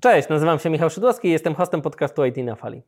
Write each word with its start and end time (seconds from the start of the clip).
Cześć, 0.00 0.28
nazywam 0.28 0.58
się 0.58 0.70
Michał 0.70 0.90
Szydłowski 0.90 1.28
i 1.28 1.30
jestem 1.30 1.54
hostem 1.54 1.82
podcastu 1.82 2.24
IT 2.24 2.36
na 2.36 2.54
Fali. 2.54 2.82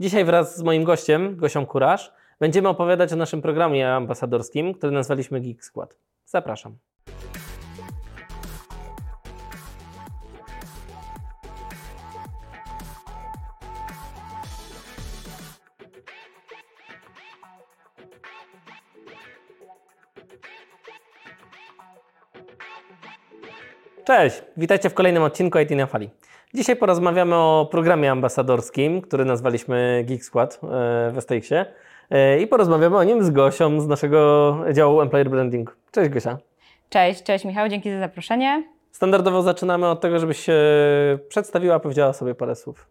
Dzisiaj 0.00 0.24
wraz 0.24 0.56
z 0.56 0.62
moim 0.62 0.84
gościem, 0.84 1.36
Gosią 1.36 1.66
Kurasz, 1.66 2.12
będziemy 2.40 2.68
opowiadać 2.68 3.12
o 3.12 3.16
naszym 3.16 3.42
programie 3.42 3.94
ambasadorskim, 3.94 4.74
który 4.74 4.92
nazwaliśmy 4.92 5.40
Geek 5.40 5.64
Squad. 5.64 5.96
Zapraszam. 6.24 6.76
Cześć, 24.04 24.42
witajcie 24.56 24.90
w 24.90 24.94
kolejnym 24.94 25.22
odcinku 25.22 25.58
IT 25.58 25.70
na 25.70 25.86
Fali. 25.86 26.10
Dzisiaj 26.54 26.76
porozmawiamy 26.76 27.34
o 27.34 27.68
programie 27.70 28.10
ambasadorskim, 28.10 29.00
który 29.00 29.24
nazwaliśmy 29.24 30.04
Geek 30.06 30.24
Squad 30.24 30.60
e, 30.62 30.66
w 31.12 31.20
STX-ie 31.20 31.66
e, 32.10 32.40
i 32.40 32.46
porozmawiamy 32.46 32.96
o 32.96 33.04
nim 33.04 33.24
z 33.24 33.30
Gosią 33.30 33.80
z 33.80 33.88
naszego 33.88 34.58
działu 34.72 35.00
Employer 35.00 35.30
Branding. 35.30 35.76
Cześć 35.90 36.10
Gosia. 36.10 36.38
Cześć, 36.88 37.22
cześć 37.22 37.44
Michał, 37.44 37.68
dzięki 37.68 37.90
za 37.90 37.98
zaproszenie. 37.98 38.64
Standardowo 38.92 39.42
zaczynamy 39.42 39.86
od 39.86 40.00
tego, 40.00 40.18
żebyś 40.18 40.38
się 40.38 40.58
przedstawiła, 41.28 41.80
powiedziała 41.80 42.12
sobie 42.12 42.34
parę 42.34 42.56
słów. 42.56 42.88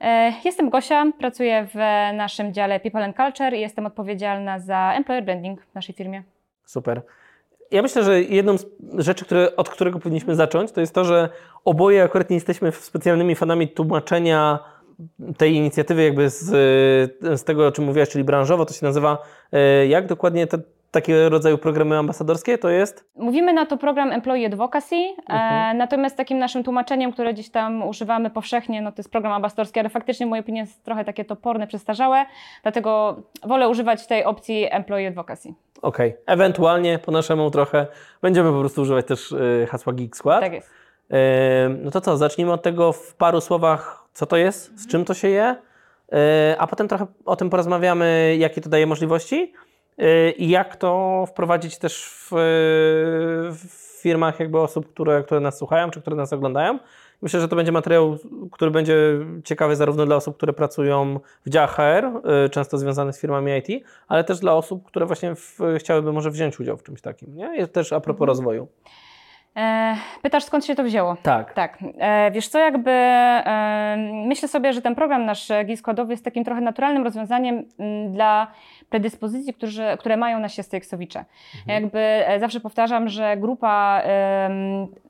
E, 0.00 0.32
jestem 0.44 0.70
Gosia, 0.70 1.04
pracuję 1.18 1.66
w 1.74 1.76
naszym 2.16 2.52
dziale 2.52 2.80
People 2.80 3.04
and 3.04 3.16
Culture 3.16 3.54
i 3.54 3.60
jestem 3.60 3.86
odpowiedzialna 3.86 4.58
za 4.58 4.92
Employer 4.96 5.24
Branding 5.24 5.62
w 5.62 5.74
naszej 5.74 5.94
firmie. 5.94 6.22
Super. 6.64 7.02
Ja 7.74 7.82
myślę, 7.82 8.04
że 8.04 8.22
jedną 8.22 8.58
z 8.58 8.66
rzeczy, 8.98 9.24
które, 9.24 9.56
od 9.56 9.68
którego 9.68 9.98
powinniśmy 9.98 10.34
zacząć, 10.34 10.72
to 10.72 10.80
jest 10.80 10.94
to, 10.94 11.04
że 11.04 11.28
oboje 11.64 12.02
akurat 12.02 12.30
nie 12.30 12.36
jesteśmy 12.36 12.72
specjalnymi 12.72 13.34
fanami 13.34 13.68
tłumaczenia 13.68 14.58
tej 15.36 15.54
inicjatywy 15.54 16.04
jakby 16.04 16.30
z, 16.30 16.44
z 17.20 17.44
tego, 17.44 17.66
o 17.66 17.72
czym 17.72 17.84
mówiłaś, 17.84 18.08
czyli 18.08 18.24
branżowo, 18.24 18.66
to 18.66 18.74
się 18.74 18.86
nazywa, 18.86 19.22
e, 19.52 19.86
jak 19.86 20.06
dokładnie 20.06 20.46
te, 20.46 20.58
takiego 20.94 21.28
rodzaju 21.28 21.58
programy 21.58 21.98
ambasadorskie 21.98 22.58
to 22.58 22.68
jest? 22.68 23.04
Mówimy 23.16 23.52
na 23.52 23.66
to 23.66 23.76
program 23.76 24.12
Employee 24.12 24.46
Advocacy, 24.46 24.96
e, 24.96 25.14
mhm. 25.28 25.76
e, 25.76 25.78
natomiast 25.78 26.16
takim 26.16 26.38
naszym 26.38 26.64
tłumaczeniem, 26.64 27.12
które 27.12 27.34
gdzieś 27.34 27.50
tam 27.50 27.82
używamy 27.82 28.30
powszechnie, 28.30 28.82
no 28.82 28.92
to 28.92 28.96
jest 28.98 29.10
program 29.10 29.32
ambasadorski, 29.32 29.80
ale 29.80 29.88
faktycznie 29.88 30.26
w 30.26 30.28
mojej 30.28 30.40
opinii 30.44 30.60
jest 30.60 30.84
trochę 30.84 31.04
takie 31.04 31.24
toporne, 31.24 31.66
przestarzałe, 31.66 32.26
dlatego 32.62 33.22
wolę 33.42 33.68
używać 33.68 34.06
tej 34.06 34.24
opcji 34.24 34.66
Employee 34.70 35.06
Advocacy. 35.06 35.54
Okej, 35.82 36.10
okay. 36.10 36.22
ewentualnie 36.26 36.98
po 36.98 37.12
naszemu 37.12 37.50
trochę 37.50 37.86
będziemy 38.22 38.52
po 38.52 38.60
prostu 38.60 38.82
używać 38.82 39.06
też 39.06 39.32
y, 39.32 39.66
hasła 39.70 39.92
Geek 39.92 40.16
Squad. 40.16 40.40
Tak 40.40 40.52
jest. 40.52 40.68
Y, 40.68 41.14
no 41.68 41.90
to 41.90 42.00
co, 42.00 42.16
zacznijmy 42.16 42.52
od 42.52 42.62
tego 42.62 42.92
w 42.92 43.14
paru 43.14 43.40
słowach, 43.40 44.08
co 44.12 44.26
to 44.26 44.36
jest, 44.36 44.80
z 44.80 44.86
czym 44.86 45.04
to 45.04 45.14
się 45.14 45.28
je, 45.28 45.56
y, 46.12 46.16
a 46.58 46.66
potem 46.66 46.88
trochę 46.88 47.06
o 47.24 47.36
tym 47.36 47.50
porozmawiamy, 47.50 48.36
jakie 48.38 48.60
to 48.60 48.68
daje 48.68 48.86
możliwości 48.86 49.52
i 50.38 50.48
jak 50.48 50.76
to 50.76 51.24
wprowadzić 51.28 51.78
też 51.78 52.04
w, 52.06 52.28
w 53.52 53.84
firmach 54.02 54.40
jakby 54.40 54.60
osób, 54.60 54.92
które, 54.92 55.22
które 55.22 55.40
nas 55.40 55.58
słuchają, 55.58 55.90
czy 55.90 56.00
które 56.00 56.16
nas 56.16 56.32
oglądają. 56.32 56.78
Myślę, 57.22 57.40
że 57.40 57.48
to 57.48 57.56
będzie 57.56 57.72
materiał, 57.72 58.16
który 58.52 58.70
będzie 58.70 58.96
ciekawy 59.44 59.76
zarówno 59.76 60.06
dla 60.06 60.16
osób, 60.16 60.36
które 60.36 60.52
pracują 60.52 61.20
w 61.46 61.50
działach 61.50 61.76
HR, 61.76 62.04
y, 62.46 62.50
często 62.50 62.78
związane 62.78 63.12
z 63.12 63.20
firmami 63.20 63.52
IT, 63.58 63.84
ale 64.08 64.24
też 64.24 64.38
dla 64.38 64.54
osób, 64.54 64.84
które 64.84 65.06
właśnie 65.06 65.34
w, 65.34 65.58
chciałyby 65.78 66.12
może 66.12 66.30
wziąć 66.30 66.60
udział 66.60 66.76
w 66.76 66.82
czymś 66.82 67.00
takim. 67.00 67.36
Nie? 67.36 67.56
Jest 67.56 67.72
też 67.72 67.92
a 67.92 68.00
propos 68.00 68.20
mhm. 68.20 68.28
rozwoju. 68.28 68.68
E, 69.56 69.96
pytasz, 70.22 70.44
skąd 70.44 70.64
się 70.64 70.74
to 70.74 70.84
wzięło? 70.84 71.16
Tak. 71.22 71.52
Tak. 71.52 71.78
E, 71.98 72.30
wiesz 72.30 72.48
co, 72.48 72.58
jakby 72.58 72.90
e, 72.90 73.96
myślę 74.26 74.48
sobie, 74.48 74.72
że 74.72 74.82
ten 74.82 74.94
program 74.94 75.24
nasz 75.24 75.48
GIS 75.64 75.78
składowy 75.78 76.12
jest 76.12 76.24
takim 76.24 76.44
trochę 76.44 76.60
naturalnym 76.60 77.04
rozwiązaniem 77.04 77.64
m, 77.78 78.12
dla 78.12 78.46
predyspozycji, 78.90 79.54
którzy, 79.54 79.84
które 79.98 80.16
mają 80.16 80.38
nasi 80.38 80.62
STX-owicze. 80.62 81.24
Mhm. 81.58 81.82
Jakby 81.82 81.98
e, 81.98 82.40
zawsze 82.40 82.60
powtarzam, 82.60 83.08
że 83.08 83.36
grupa, 83.36 84.02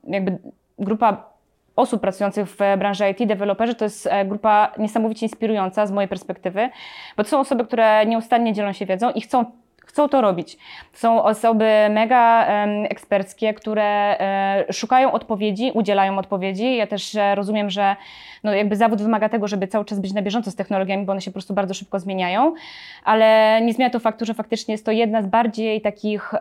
jakby 0.07 0.37
grupa 0.79 1.35
osób 1.75 2.01
pracujących 2.01 2.47
w 2.49 2.57
branży 2.77 3.09
IT, 3.09 3.27
deweloperzy, 3.27 3.75
to 3.75 3.85
jest 3.85 4.07
e, 4.07 4.25
grupa 4.25 4.71
niesamowicie 4.77 5.25
inspirująca 5.25 5.87
z 5.87 5.91
mojej 5.91 6.07
perspektywy, 6.07 6.69
bo 7.17 7.23
to 7.23 7.29
są 7.29 7.39
osoby, 7.39 7.65
które 7.65 8.05
nieustannie 8.05 8.53
dzielą 8.53 8.73
się 8.73 8.85
wiedzą 8.85 9.11
i 9.11 9.21
chcą 9.21 9.45
chcą 9.85 10.09
to 10.09 10.21
robić. 10.21 10.57
Są 10.93 11.23
osoby 11.23 11.65
mega 11.89 12.47
eksperckie, 12.89 13.53
które 13.53 14.19
e, 14.19 14.73
szukają 14.73 15.11
odpowiedzi, 15.11 15.71
udzielają 15.73 16.17
odpowiedzi. 16.17 16.75
Ja 16.75 16.87
też 16.87 17.15
e, 17.15 17.35
rozumiem, 17.35 17.69
że 17.69 17.95
no, 18.43 18.53
jakby 18.53 18.75
zawód 18.75 19.01
wymaga 19.01 19.29
tego, 19.29 19.47
żeby 19.47 19.67
cały 19.67 19.85
czas 19.85 19.99
być 19.99 20.13
na 20.13 20.21
bieżąco 20.21 20.51
z 20.51 20.55
technologiami, 20.55 21.05
bo 21.05 21.11
one 21.11 21.21
się 21.21 21.31
po 21.31 21.33
prostu 21.33 21.53
bardzo 21.53 21.73
szybko 21.73 21.99
zmieniają, 21.99 22.53
ale 23.03 23.59
nie 23.61 23.73
zmienia 23.73 23.89
to 23.89 23.99
faktu, 23.99 24.25
że 24.25 24.33
faktycznie 24.33 24.73
jest 24.73 24.85
to 24.85 24.91
jedna 24.91 25.21
z 25.21 25.27
bardziej 25.27 25.81
takich 25.81 26.33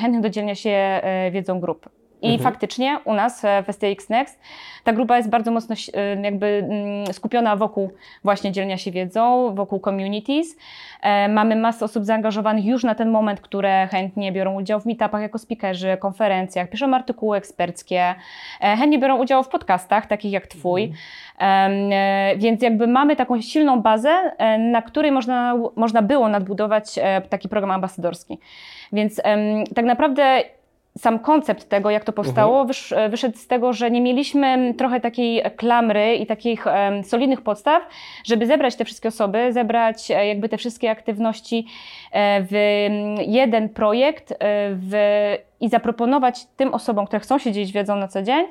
chętnych 0.00 0.20
do 0.20 0.30
dzielenia 0.30 0.54
się 0.54 0.70
e, 0.70 1.30
wiedzą 1.30 1.60
grup. 1.60 1.99
I 2.22 2.32
mhm. 2.32 2.40
faktycznie 2.40 2.98
u 3.04 3.14
nas 3.14 3.42
w 3.66 3.72
STX 3.72 4.08
Next 4.08 4.40
ta 4.84 4.92
grupa 4.92 5.16
jest 5.16 5.30
bardzo 5.30 5.50
mocno 5.50 5.74
y, 5.74 6.20
jakby 6.22 6.46
mm, 6.46 7.12
skupiona 7.12 7.56
wokół 7.56 7.90
właśnie 8.24 8.52
dzielenia 8.52 8.76
się 8.76 8.90
wiedzą, 8.90 9.54
wokół 9.54 9.80
communities. 9.80 10.56
E, 11.02 11.28
mamy 11.28 11.56
masę 11.56 11.84
osób 11.84 12.04
zaangażowanych 12.04 12.64
już 12.64 12.84
na 12.84 12.94
ten 12.94 13.10
moment, 13.10 13.40
które 13.40 13.88
chętnie 13.90 14.32
biorą 14.32 14.60
udział 14.60 14.80
w 14.80 14.86
meetupach 14.86 15.22
jako 15.22 15.38
speakerzy, 15.38 15.96
konferencjach, 16.00 16.70
piszą 16.70 16.94
artykuły 16.94 17.36
eksperckie, 17.36 18.14
e, 18.60 18.76
chętnie 18.76 18.98
biorą 18.98 19.18
udział 19.18 19.42
w 19.42 19.48
podcastach, 19.48 20.06
takich 20.06 20.32
jak 20.32 20.46
Twój. 20.46 20.82
Mhm. 20.82 21.92
E, 21.92 22.36
więc 22.36 22.62
jakby 22.62 22.86
mamy 22.86 23.16
taką 23.16 23.40
silną 23.40 23.80
bazę, 23.80 24.32
na 24.58 24.82
której 24.82 25.12
można, 25.12 25.54
można 25.76 26.02
było 26.02 26.28
nadbudować 26.28 26.98
taki 27.28 27.48
program 27.48 27.70
ambasadorski. 27.70 28.38
Więc 28.92 29.20
tak 29.74 29.84
naprawdę 29.84 30.42
sam 30.98 31.18
koncept 31.18 31.68
tego, 31.68 31.90
jak 31.90 32.04
to 32.04 32.12
powstało, 32.12 32.52
mhm. 32.52 32.66
wysz, 32.66 32.94
wyszedł 33.10 33.38
z 33.38 33.46
tego, 33.46 33.72
że 33.72 33.90
nie 33.90 34.00
mieliśmy 34.00 34.74
trochę 34.78 35.00
takiej 35.00 35.42
klamry 35.56 36.14
i 36.16 36.26
takich 36.26 36.64
solidnych 37.02 37.40
podstaw, 37.40 37.82
żeby 38.24 38.46
zebrać 38.46 38.76
te 38.76 38.84
wszystkie 38.84 39.08
osoby, 39.08 39.52
zebrać 39.52 40.10
e, 40.10 40.26
jakby 40.26 40.48
te 40.48 40.56
wszystkie 40.56 40.90
aktywności 40.90 41.66
e, 42.12 42.42
w 42.42 42.52
jeden 43.26 43.68
projekt 43.68 44.32
e, 44.32 44.36
w, 44.72 44.92
i 45.60 45.68
zaproponować 45.68 46.46
tym 46.56 46.74
osobom, 46.74 47.06
które 47.06 47.20
chcą 47.20 47.38
się 47.38 47.52
dzielić 47.52 47.72
wiedzą 47.72 47.96
na 47.96 48.08
co 48.08 48.22
dzień, 48.22 48.46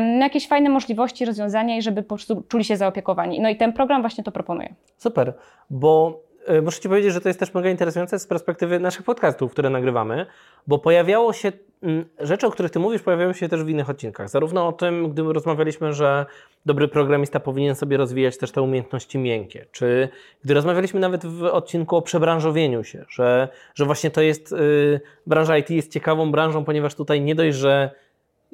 na 0.00 0.24
jakieś 0.24 0.48
fajne 0.48 0.70
możliwości, 0.70 1.24
rozwiązania 1.24 1.76
i 1.76 1.82
żeby 1.82 2.02
po 2.02 2.08
prostu 2.08 2.42
czuli 2.48 2.64
się 2.64 2.76
zaopiekowani. 2.76 3.40
No 3.40 3.48
i 3.48 3.56
ten 3.56 3.72
program 3.72 4.00
właśnie 4.00 4.24
to 4.24 4.32
proponuje. 4.32 4.74
Super, 4.96 5.34
bo 5.70 6.20
E, 6.27 6.27
muszę 6.62 6.80
Ci 6.80 6.88
powiedzieć, 6.88 7.12
że 7.12 7.20
to 7.20 7.28
jest 7.28 7.40
też 7.40 7.54
mega 7.54 7.70
interesujące 7.70 8.18
z 8.18 8.26
perspektywy 8.26 8.80
naszych 8.80 9.02
podcastów, 9.02 9.52
które 9.52 9.70
nagrywamy, 9.70 10.26
bo 10.66 10.78
pojawiało 10.78 11.32
się 11.32 11.52
mm, 11.82 12.04
rzeczy, 12.20 12.46
o 12.46 12.50
których 12.50 12.72
Ty 12.72 12.78
mówisz, 12.78 13.02
pojawiały 13.02 13.34
się 13.34 13.48
też 13.48 13.64
w 13.64 13.68
innych 13.68 13.90
odcinkach. 13.90 14.28
Zarówno 14.28 14.68
o 14.68 14.72
tym, 14.72 15.10
gdy 15.10 15.22
rozmawialiśmy, 15.22 15.92
że 15.92 16.26
dobry 16.66 16.88
programista 16.88 17.40
powinien 17.40 17.74
sobie 17.74 17.96
rozwijać 17.96 18.38
też 18.38 18.52
te 18.52 18.62
umiejętności 18.62 19.18
miękkie, 19.18 19.66
czy 19.72 20.08
gdy 20.44 20.54
rozmawialiśmy 20.54 21.00
nawet 21.00 21.26
w 21.26 21.42
odcinku 21.44 21.96
o 21.96 22.02
przebranżowieniu 22.02 22.84
się, 22.84 23.04
że, 23.08 23.48
że 23.74 23.84
właśnie 23.84 24.10
to 24.10 24.20
jest, 24.20 24.52
yy, 24.52 25.00
branża 25.26 25.58
IT 25.58 25.70
jest 25.70 25.92
ciekawą 25.92 26.32
branżą, 26.32 26.64
ponieważ 26.64 26.94
tutaj 26.94 27.20
nie 27.20 27.34
dość, 27.34 27.56
że 27.56 27.90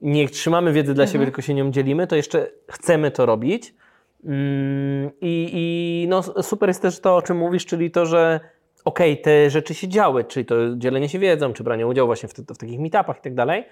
nie 0.02 0.28
trzymamy 0.28 0.72
wiedzy 0.72 0.94
dla 0.94 1.04
mhm. 1.04 1.12
siebie, 1.12 1.24
tylko 1.24 1.42
się 1.42 1.54
nią 1.54 1.70
dzielimy, 1.70 2.06
to 2.06 2.16
jeszcze 2.16 2.50
chcemy 2.70 3.10
to 3.10 3.26
robić. 3.26 3.74
Mm, 4.24 5.10
I, 5.20 5.50
I 5.52 6.06
no, 6.08 6.22
super 6.22 6.68
jest 6.68 6.82
też 6.82 7.00
to, 7.00 7.16
o 7.16 7.22
czym 7.22 7.36
mówisz, 7.36 7.66
czyli 7.66 7.90
to, 7.90 8.06
że 8.06 8.40
okej, 8.84 9.12
okay, 9.12 9.24
te 9.24 9.50
rzeczy 9.50 9.74
się 9.74 9.88
działy, 9.88 10.24
czyli 10.24 10.46
to 10.46 10.54
dzielenie 10.76 11.08
się 11.08 11.18
wiedzą, 11.18 11.52
czy 11.52 11.64
branie 11.64 11.86
udziału 11.86 12.06
właśnie 12.06 12.28
w, 12.28 12.34
te, 12.34 12.54
w 12.54 12.58
takich 12.58 12.80
meetupach 12.80 13.18
i 13.18 13.20
tak 13.20 13.34
dalej, 13.34 13.64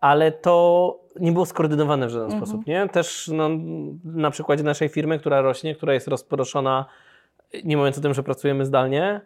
ale 0.00 0.32
to 0.32 0.98
nie 1.20 1.32
było 1.32 1.46
skoordynowane 1.46 2.06
w 2.06 2.10
żaden 2.10 2.32
mhm. 2.32 2.46
sposób, 2.46 2.66
nie? 2.66 2.88
Też 2.88 3.30
no, 3.34 3.50
na 4.04 4.30
przykładzie 4.30 4.64
naszej 4.64 4.88
firmy, 4.88 5.18
która 5.18 5.40
rośnie, 5.40 5.74
która 5.74 5.94
jest 5.94 6.08
rozproszona, 6.08 6.86
nie 7.64 7.76
mówiąc 7.76 7.98
o 7.98 8.00
tym, 8.00 8.14
że 8.14 8.22
pracujemy 8.22 8.66
zdalnie, 8.66 9.20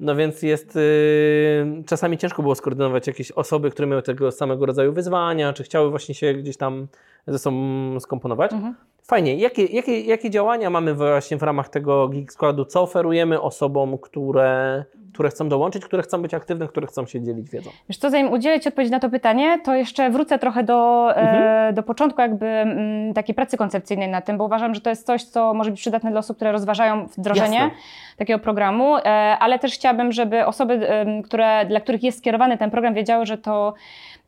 no 0.00 0.16
więc 0.16 0.42
jest 0.42 0.76
yy, 0.76 1.82
czasami 1.86 2.18
ciężko 2.18 2.42
było 2.42 2.54
skoordynować 2.54 3.06
jakieś 3.06 3.32
osoby, 3.32 3.70
które 3.70 3.88
miały 3.88 4.02
tego 4.02 4.32
samego 4.32 4.66
rodzaju 4.66 4.92
wyzwania, 4.92 5.52
czy 5.52 5.62
chciały 5.62 5.90
właśnie 5.90 6.14
się 6.14 6.34
gdzieś 6.34 6.56
tam 6.56 6.86
ze 7.26 7.38
sobą 7.38 8.00
skomponować. 8.00 8.52
Mhm. 8.52 8.74
Fajnie. 9.06 9.34
Jakie, 9.36 9.64
jakie, 9.64 10.00
jakie 10.00 10.30
działania 10.30 10.70
mamy 10.70 10.94
właśnie 10.94 11.36
w 11.36 11.42
ramach 11.42 11.68
tego 11.68 12.08
Geek 12.08 12.32
Składu? 12.32 12.64
Co 12.64 12.82
oferujemy 12.82 13.40
osobom, 13.40 13.98
które 13.98 14.84
które 15.14 15.28
chcą 15.28 15.48
dołączyć, 15.48 15.84
które 15.84 16.02
chcą 16.02 16.22
być 16.22 16.34
aktywne, 16.34 16.68
które 16.68 16.86
chcą 16.86 17.06
się 17.06 17.20
dzielić 17.22 17.50
wiedzą. 17.50 17.70
Wiesz 17.88 17.98
co, 17.98 18.10
zanim 18.10 18.32
udzielę 18.32 18.60
Ci 18.60 18.68
odpowiedzi 18.68 18.92
na 18.92 19.00
to 19.00 19.10
pytanie, 19.10 19.58
to 19.64 19.74
jeszcze 19.74 20.10
wrócę 20.10 20.38
trochę 20.38 20.62
do, 20.62 21.10
e, 21.10 21.20
Mhm. 21.20 21.74
do 21.74 21.82
początku 21.82 22.20
jakby 22.20 22.46
mm, 22.46 23.14
takiej 23.14 23.34
pracy 23.34 23.56
koncepcyjnej 23.56 24.08
na 24.08 24.20
tym, 24.20 24.38
bo 24.38 24.44
uważam, 24.44 24.74
że 24.74 24.80
to 24.80 24.90
jest 24.90 25.06
coś, 25.06 25.24
co 25.24 25.54
może 25.54 25.70
być 25.70 25.80
przydatne 25.80 26.10
dla 26.10 26.20
osób, 26.20 26.36
które 26.36 26.52
rozważają 26.52 27.06
wdrożenie 27.06 27.58
Jasne. 27.58 27.76
takiego 28.16 28.38
programu, 28.38 28.96
e, 28.96 29.00
ale 29.40 29.58
też 29.58 29.74
chciałabym, 29.74 30.12
żeby 30.12 30.46
osoby, 30.46 30.88
em, 30.88 31.22
które, 31.22 31.66
dla 31.66 31.80
których 31.80 32.02
jest 32.02 32.18
skierowany 32.18 32.58
ten 32.58 32.70
program, 32.70 32.94
wiedziały, 32.94 33.26
że 33.26 33.38
to 33.38 33.74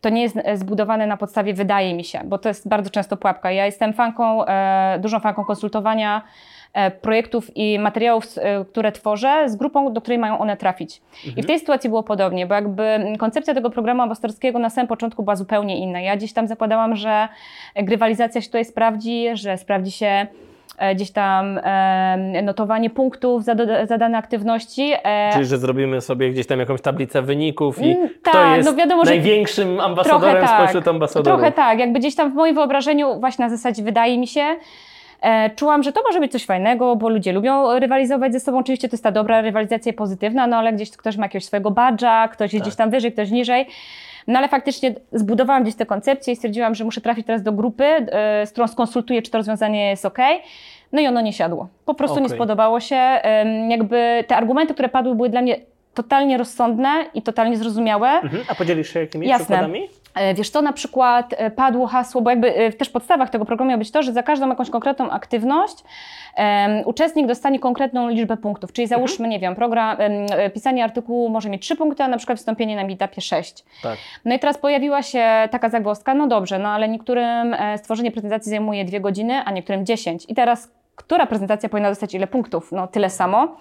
to 0.00 0.08
nie 0.10 0.22
jest 0.22 0.36
e, 0.36 0.56
zbudowane 0.56 1.06
na 1.06 1.16
podstawie 1.16 1.54
wydaje 1.54 1.94
mi 1.94 2.04
się, 2.04 2.20
bo 2.24 2.38
to 2.38 2.48
jest 2.48 2.68
bardzo 2.68 2.90
często 2.90 3.16
pułapka. 3.16 3.50
Ja 3.52 3.66
jestem 3.66 3.92
fanką, 3.92 4.44
e, 4.46 4.48
dużą 5.00 5.20
fanką 5.20 5.44
konsultowania 5.44 6.22
e, 6.72 6.90
projektów 6.90 7.56
i 7.56 7.78
materiałów, 7.78 8.24
e, 8.36 8.64
które 8.64 8.92
tworzę 8.92 9.48
z 9.48 9.56
grupą, 9.56 9.92
do 9.92 10.00
której 10.00 10.18
mają 10.18 10.38
one 10.38 10.56
trafić. 10.56 11.02
I 11.36 11.42
w 11.42 11.46
tej 11.46 11.58
sytuacji 11.58 11.90
było 11.90 12.02
podobnie, 12.02 12.46
bo 12.46 12.54
jakby 12.54 12.98
koncepcja 13.18 13.54
tego 13.54 13.70
programu 13.70 14.02
ambasadorskiego 14.02 14.58
na 14.58 14.70
samym 14.70 14.88
początku 14.88 15.22
była 15.22 15.36
zupełnie 15.36 15.78
inna. 15.78 16.00
Ja 16.00 16.16
gdzieś 16.16 16.32
tam 16.32 16.46
zakładałam, 16.46 16.96
że 16.96 17.28
grywalizacja 17.76 18.40
się 18.40 18.46
tutaj 18.46 18.64
sprawdzi, 18.64 19.26
że 19.32 19.58
sprawdzi 19.58 19.90
się 19.90 20.26
gdzieś 20.94 21.10
tam 21.10 21.58
e, 21.64 22.42
notowanie 22.42 22.90
punktów 22.90 23.44
za, 23.44 23.54
do, 23.54 23.86
za 23.86 23.98
dane 23.98 24.18
aktywności. 24.18 24.92
e, 25.04 25.30
Czyli, 25.32 25.44
że 25.44 25.58
zrobimy 25.58 26.00
sobie 26.00 26.30
gdzieś 26.30 26.46
tam 26.46 26.58
jakąś 26.60 26.80
tablicę 26.80 27.22
wyników 27.22 27.82
i 27.82 27.92
Mm, 27.92 28.08
kto 28.22 28.32
tak, 28.32 28.56
jest 28.56 28.70
no 28.70 28.76
wiadomo, 28.76 29.02
największym 29.02 29.80
ambasadorem 29.80 30.44
tak. 30.46 30.60
spośród 30.60 30.88
ambasadorów. 30.88 31.38
Trochę 31.40 31.52
tak, 31.52 31.78
jakby 31.78 31.98
gdzieś 31.98 32.14
tam 32.14 32.32
w 32.32 32.34
moim 32.34 32.54
wyobrażeniu 32.54 33.20
właśnie 33.20 33.44
na 33.44 33.50
zasadzie 33.50 33.82
wydaje 33.82 34.18
mi 34.18 34.26
się, 34.26 34.44
e, 35.22 35.50
czułam, 35.50 35.82
że 35.82 35.92
to 35.92 36.02
może 36.06 36.20
być 36.20 36.32
coś 36.32 36.44
fajnego, 36.46 36.96
bo 36.96 37.08
ludzie 37.08 37.32
lubią 37.32 37.78
rywalizować 37.78 38.32
ze 38.32 38.40
sobą. 38.40 38.58
Oczywiście 38.58 38.88
to 38.88 38.94
jest 38.94 39.04
ta 39.04 39.10
dobra 39.12 39.40
rywalizacja 39.40 39.92
pozytywna, 39.92 40.46
no 40.46 40.56
ale 40.56 40.72
gdzieś 40.72 40.90
ktoś 40.90 41.16
ma 41.16 41.24
jakiegoś 41.24 41.44
swojego 41.44 41.70
badża, 41.70 42.28
ktoś 42.28 42.52
jest 42.52 42.62
Tak. 42.64 42.68
gdzieś 42.68 42.76
tam 42.76 42.90
wyżej, 42.90 43.12
ktoś 43.12 43.30
niżej. 43.30 43.66
No 44.26 44.38
ale 44.38 44.48
faktycznie 44.48 44.94
zbudowałam 45.12 45.62
gdzieś 45.62 45.74
tę 45.74 45.86
koncepcję 45.86 46.32
i 46.32 46.36
stwierdziłam, 46.36 46.74
że 46.74 46.84
muszę 46.84 47.00
trafić 47.00 47.26
teraz 47.26 47.42
do 47.42 47.52
grupy, 47.52 47.84
e, 47.84 48.46
z 48.46 48.52
którą 48.52 48.68
skonsultuję, 48.68 49.22
czy 49.22 49.30
to 49.30 49.38
rozwiązanie 49.38 49.90
jest 49.90 50.04
ok. 50.04 50.18
No 50.92 51.00
i 51.00 51.06
ono 51.06 51.20
nie 51.20 51.32
siadło. 51.32 51.68
Po 51.84 51.94
prostu 51.94 52.20
nie 52.20 52.26
Okej. 52.26 52.38
spodobało 52.38 52.80
się. 52.80 53.20
Jakby 53.68 54.24
te 54.26 54.36
argumenty, 54.36 54.74
które 54.74 54.88
padły, 54.88 55.14
były 55.14 55.28
dla 55.28 55.42
mnie 55.42 55.56
totalnie 55.94 56.38
rozsądne 56.38 57.04
i 57.14 57.22
totalnie 57.22 57.56
zrozumiałe. 57.56 58.08
Mhm. 58.08 58.44
A 58.48 58.54
podzielisz 58.54 58.92
się 58.92 59.00
jakimiś 59.00 59.28
Jasne. 59.28 59.44
przykładami? 59.44 59.88
E, 60.16 60.34
Wiesz 60.34 60.50
to 60.50 60.62
na 60.62 60.72
przykład 60.72 61.34
e, 61.36 61.50
padło 61.50 61.86
hasło, 61.86 62.20
bo 62.20 62.30
jakby 62.30 62.54
e, 62.54 62.72
też 62.72 62.88
w 62.88 62.92
podstawach 62.92 63.30
tego 63.30 63.44
programu 63.44 63.68
miało 63.68 63.78
być 63.78 63.90
to, 63.90 64.02
że 64.02 64.12
za 64.12 64.22
każdą 64.22 64.48
jakąś 64.48 64.70
konkretną 64.70 65.10
aktywność 65.10 65.76
em, 66.34 66.82
uczestnik 66.84 67.26
dostanie 67.26 67.58
konkretną 67.58 68.08
liczbę 68.08 68.36
punktów. 68.36 68.72
Czyli 68.72 68.86
załóżmy, 68.88 69.28
nie 69.28 69.38
wiem, 69.38 69.54
program, 69.54 69.96
e, 70.00 70.50
pisanie 70.50 70.84
artykułu 70.84 71.28
może 71.28 71.48
mieć 71.48 71.62
3 71.62 71.76
punkty, 71.76 72.02
a 72.02 72.08
na 72.08 72.16
przykład 72.16 72.38
wystąpienie 72.38 72.76
na 72.76 72.84
meetupie 72.84 73.20
6. 73.20 73.64
Tak. 73.82 73.98
No 74.24 74.34
i 74.34 74.38
teraz 74.38 74.58
pojawiła 74.58 75.02
się 75.02 75.48
taka 75.50 75.68
zagwozdka, 75.68 76.14
no 76.14 76.26
dobrze, 76.26 76.58
no 76.58 76.68
ale 76.68 76.88
niektórym 76.88 77.56
stworzenie 77.76 78.10
prezentacji 78.10 78.50
zajmuje 78.50 78.84
2 78.84 79.00
godziny, 79.00 79.42
a 79.44 79.50
niektórym 79.50 79.86
10. 79.86 80.24
I 80.28 80.34
teraz 80.34 80.76
która 80.96 81.26
prezentacja 81.26 81.68
powinna 81.68 81.88
dostać 81.88 82.14
ile 82.14 82.26
punktów? 82.26 82.72
No 82.72 82.86
tyle 82.86 83.10
samo. 83.10 83.56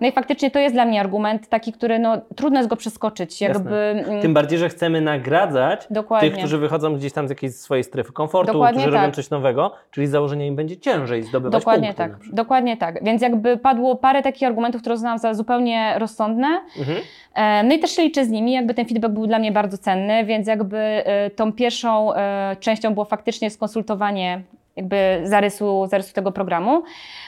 No 0.00 0.06
i 0.06 0.12
faktycznie 0.12 0.50
to 0.50 0.58
jest 0.58 0.74
dla 0.74 0.84
mnie 0.84 1.00
argument 1.00 1.48
taki, 1.48 1.72
który 1.72 1.98
no 1.98 2.18
trudno 2.36 2.58
jest 2.58 2.68
go 2.70 2.76
przeskoczyć. 2.76 3.40
Jakby, 3.40 3.76
mm, 3.76 4.22
Tym 4.22 4.34
bardziej, 4.34 4.58
że 4.58 4.68
chcemy 4.68 5.00
nagradzać 5.00 5.86
Dokładnie. 5.90 6.30
tych, 6.30 6.38
którzy 6.38 6.58
wychodzą 6.58 6.94
gdzieś 6.96 7.12
tam 7.12 7.26
z 7.26 7.30
jakiejś 7.30 7.54
swojej 7.54 7.84
strefy 7.84 8.12
komfortu, 8.12 8.52
Dokładnie 8.52 8.80
którzy 8.80 8.96
robią 8.96 9.06
tak. 9.06 9.14
coś 9.14 9.30
nowego, 9.30 9.72
czyli 9.90 10.06
z 10.06 10.10
założenia 10.10 10.46
im 10.46 10.56
będzie 10.56 10.76
ciężej 10.76 11.22
zdobywać 11.22 11.52
Dokładnie 11.60 11.94
punkty. 11.94 12.02
tak, 12.24 12.34
dokładnie 12.34 12.76
tak. 12.76 13.04
Więc 13.04 13.22
jakby 13.22 13.56
padło 13.56 13.96
parę 13.96 14.22
takich 14.22 14.48
argumentów, 14.48 14.80
które 14.80 14.94
uznałam 14.94 15.18
za 15.18 15.34
zupełnie 15.34 15.94
rozsądne. 15.98 16.60
Mhm. 16.78 16.98
E, 17.34 17.62
No 17.62 17.74
i 17.74 17.78
też 17.78 17.90
się 17.90 18.02
liczę 18.02 18.24
z 18.24 18.28
nimi, 18.28 18.52
jakby 18.52 18.74
ten 18.74 18.86
feedback 18.86 19.14
był 19.14 19.26
dla 19.26 19.38
mnie 19.38 19.52
bardzo 19.52 19.78
cenny, 19.78 20.24
więc 20.24 20.46
jakby 20.46 20.78
e, 20.78 21.30
tą 21.30 21.52
pierwszą 21.52 22.14
e, 22.14 22.56
częścią 22.60 22.94
było 22.94 23.04
faktycznie 23.04 23.50
skonsultowanie 23.50 24.42
jakby 24.80 25.20
zarysu, 25.24 25.86
zarysu 25.86 26.14
tego 26.14 26.32
programu. 26.32 26.82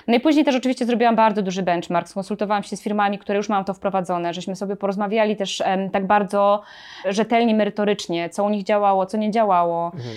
No 0.08 0.14
i 0.14 0.20
później 0.20 0.44
też 0.44 0.56
oczywiście 0.56 0.86
zrobiłam 0.86 1.16
bardzo 1.16 1.42
duży 1.42 1.62
benchmark, 1.62 2.08
skonsultowałam 2.08 2.62
się 2.62 2.76
z 2.76 2.82
firmami, 2.82 3.18
które 3.18 3.36
już 3.36 3.48
mają 3.48 3.64
to 3.64 3.74
wprowadzone, 3.74 4.34
żeśmy 4.34 4.56
sobie 4.56 4.76
porozmawiali 4.76 5.36
też 5.36 5.60
em, 5.60 5.90
tak 5.90 6.06
bardzo 6.06 6.62
rzetelnie, 7.08 7.54
merytorycznie, 7.54 8.30
co 8.30 8.44
u 8.44 8.48
nich 8.48 8.64
działało, 8.64 9.06
co 9.06 9.16
nie 9.16 9.30
działało, 9.30 9.92
Mhm. 9.94 10.14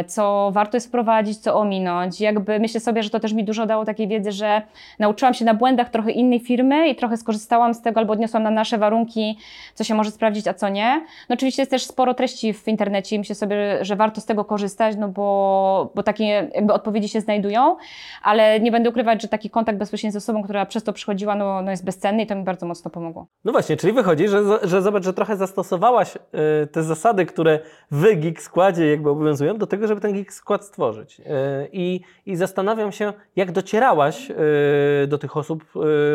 e, 0.00 0.04
co 0.04 0.50
warto 0.52 0.76
jest 0.76 0.86
wprowadzić, 0.88 1.38
co 1.38 1.54
ominąć. 1.60 2.20
Jakby 2.20 2.58
myślę 2.58 2.80
sobie, 2.80 3.02
że 3.02 3.10
to 3.10 3.20
też 3.20 3.32
mi 3.32 3.44
dużo 3.44 3.66
dało 3.66 3.84
takiej 3.84 4.08
wiedzy, 4.08 4.32
że 4.32 4.62
nauczyłam 4.98 5.34
się 5.34 5.44
na 5.44 5.54
błędach 5.54 5.88
trochę 5.90 6.10
innej 6.10 6.40
firmy 6.40 6.88
i 6.88 6.94
trochę 6.94 7.16
skorzystałam 7.16 7.74
z 7.74 7.82
tego 7.82 8.00
albo 8.00 8.12
odniosłam 8.12 8.42
na 8.42 8.50
nasze 8.50 8.78
warunki, 8.78 9.38
co 9.74 9.84
się 9.84 9.94
może 9.94 10.10
sprawdzić, 10.10 10.48
a 10.48 10.54
co 10.54 10.68
nie. 10.68 11.04
No 11.28 11.34
oczywiście 11.34 11.62
jest 11.62 11.70
też 11.70 11.84
sporo 11.86 12.14
treści 12.14 12.52
w 12.52 12.68
internecie 12.68 13.16
i 13.16 13.18
myślę 13.18 13.34
sobie, 13.34 13.84
że 13.84 13.96
warto 13.96 14.20
z 14.20 14.24
tego 14.26 14.44
korzystać, 14.44 14.96
no 14.98 15.08
bo, 15.08 15.90
bo 15.94 16.02
takie 16.02 16.50
jakby 16.64 16.74
odpowiedzi 16.74 17.08
się 17.08 17.20
znajdują, 17.20 17.76
ale 18.22 18.60
nie 18.60 18.72
będę 18.72 18.90
ukrywać, 18.90 19.22
że 19.22 19.28
taki 19.28 19.50
kontakt 19.50 19.78
bezpośredni 19.78 20.12
z 20.12 20.16
osobą, 20.16 20.42
która 20.42 20.66
przez 20.66 20.82
to 20.82 20.92
przychodziła, 20.92 21.34
no, 21.34 21.62
no 21.62 21.70
jest 21.70 21.84
bezcenny 21.84 22.22
i 22.22 22.26
to 22.26 22.34
mi 22.34 22.44
bardzo 22.44 22.66
mocno 22.66 22.90
pomogło. 22.90 23.26
No 23.44 23.52
właśnie, 23.52 23.76
czyli 23.76 23.92
wychodzi, 23.92 24.28
że, 24.28 24.42
że 24.62 24.82
zobacz, 24.82 25.04
że 25.04 25.12
trochę 25.12 25.36
zastosowałaś 25.36 26.16
y, 26.16 26.66
te 26.66 26.82
zasady, 26.82 27.26
które 27.26 27.60
w 27.90 28.02
Geek 28.20 28.42
Składzie 28.42 28.90
jakby 28.90 29.10
obowiązują, 29.10 29.58
do 29.58 29.66
tego, 29.66 29.86
żeby 29.86 30.00
ten 30.00 30.12
Geek 30.12 30.32
Skład 30.32 30.64
stworzyć. 30.64 31.20
Y, 31.20 31.24
I, 31.72 32.00
I 32.26 32.36
zastanawiam 32.36 32.92
się, 32.92 33.12
jak 33.36 33.52
docierałaś 33.52 34.30
y, 34.30 35.06
do 35.06 35.18
tych 35.18 35.36
osób 35.36 35.64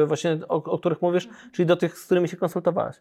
y, 0.01 0.06
właśnie, 0.06 0.38
o, 0.50 0.56
o 0.56 0.78
których 0.80 1.01
mówisz, 1.01 1.30
czyli 1.54 1.66
do 1.66 1.75
tych, 1.75 1.98
z 1.98 2.06
którymi 2.06 2.28
się 2.28 2.38
konsultowałaś. 2.38 2.96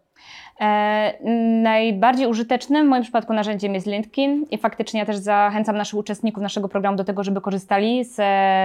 E, 0.60 1.14
najbardziej 1.62 2.26
użytecznym 2.26 2.86
w 2.86 2.88
moim 2.88 3.02
przypadku 3.02 3.32
narzędziem 3.32 3.74
jest 3.74 3.86
LinkedIn 3.86 4.46
i 4.50 4.58
faktycznie 4.58 5.00
ja 5.00 5.06
też 5.06 5.16
zachęcam 5.16 5.76
naszych 5.76 5.98
uczestników 5.98 6.42
naszego 6.42 6.68
programu 6.68 6.96
do 6.96 7.04
tego, 7.04 7.24
żeby 7.24 7.37
korzystali 7.40 8.04
z, 8.04 8.14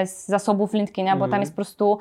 z 0.09 0.27
zasobów 0.27 0.73
LinkedIna, 0.73 1.11
bo 1.11 1.25
Mhm. 1.25 1.31
tam 1.31 1.39
jest 1.39 1.51
po 1.51 1.55
prostu 1.55 1.99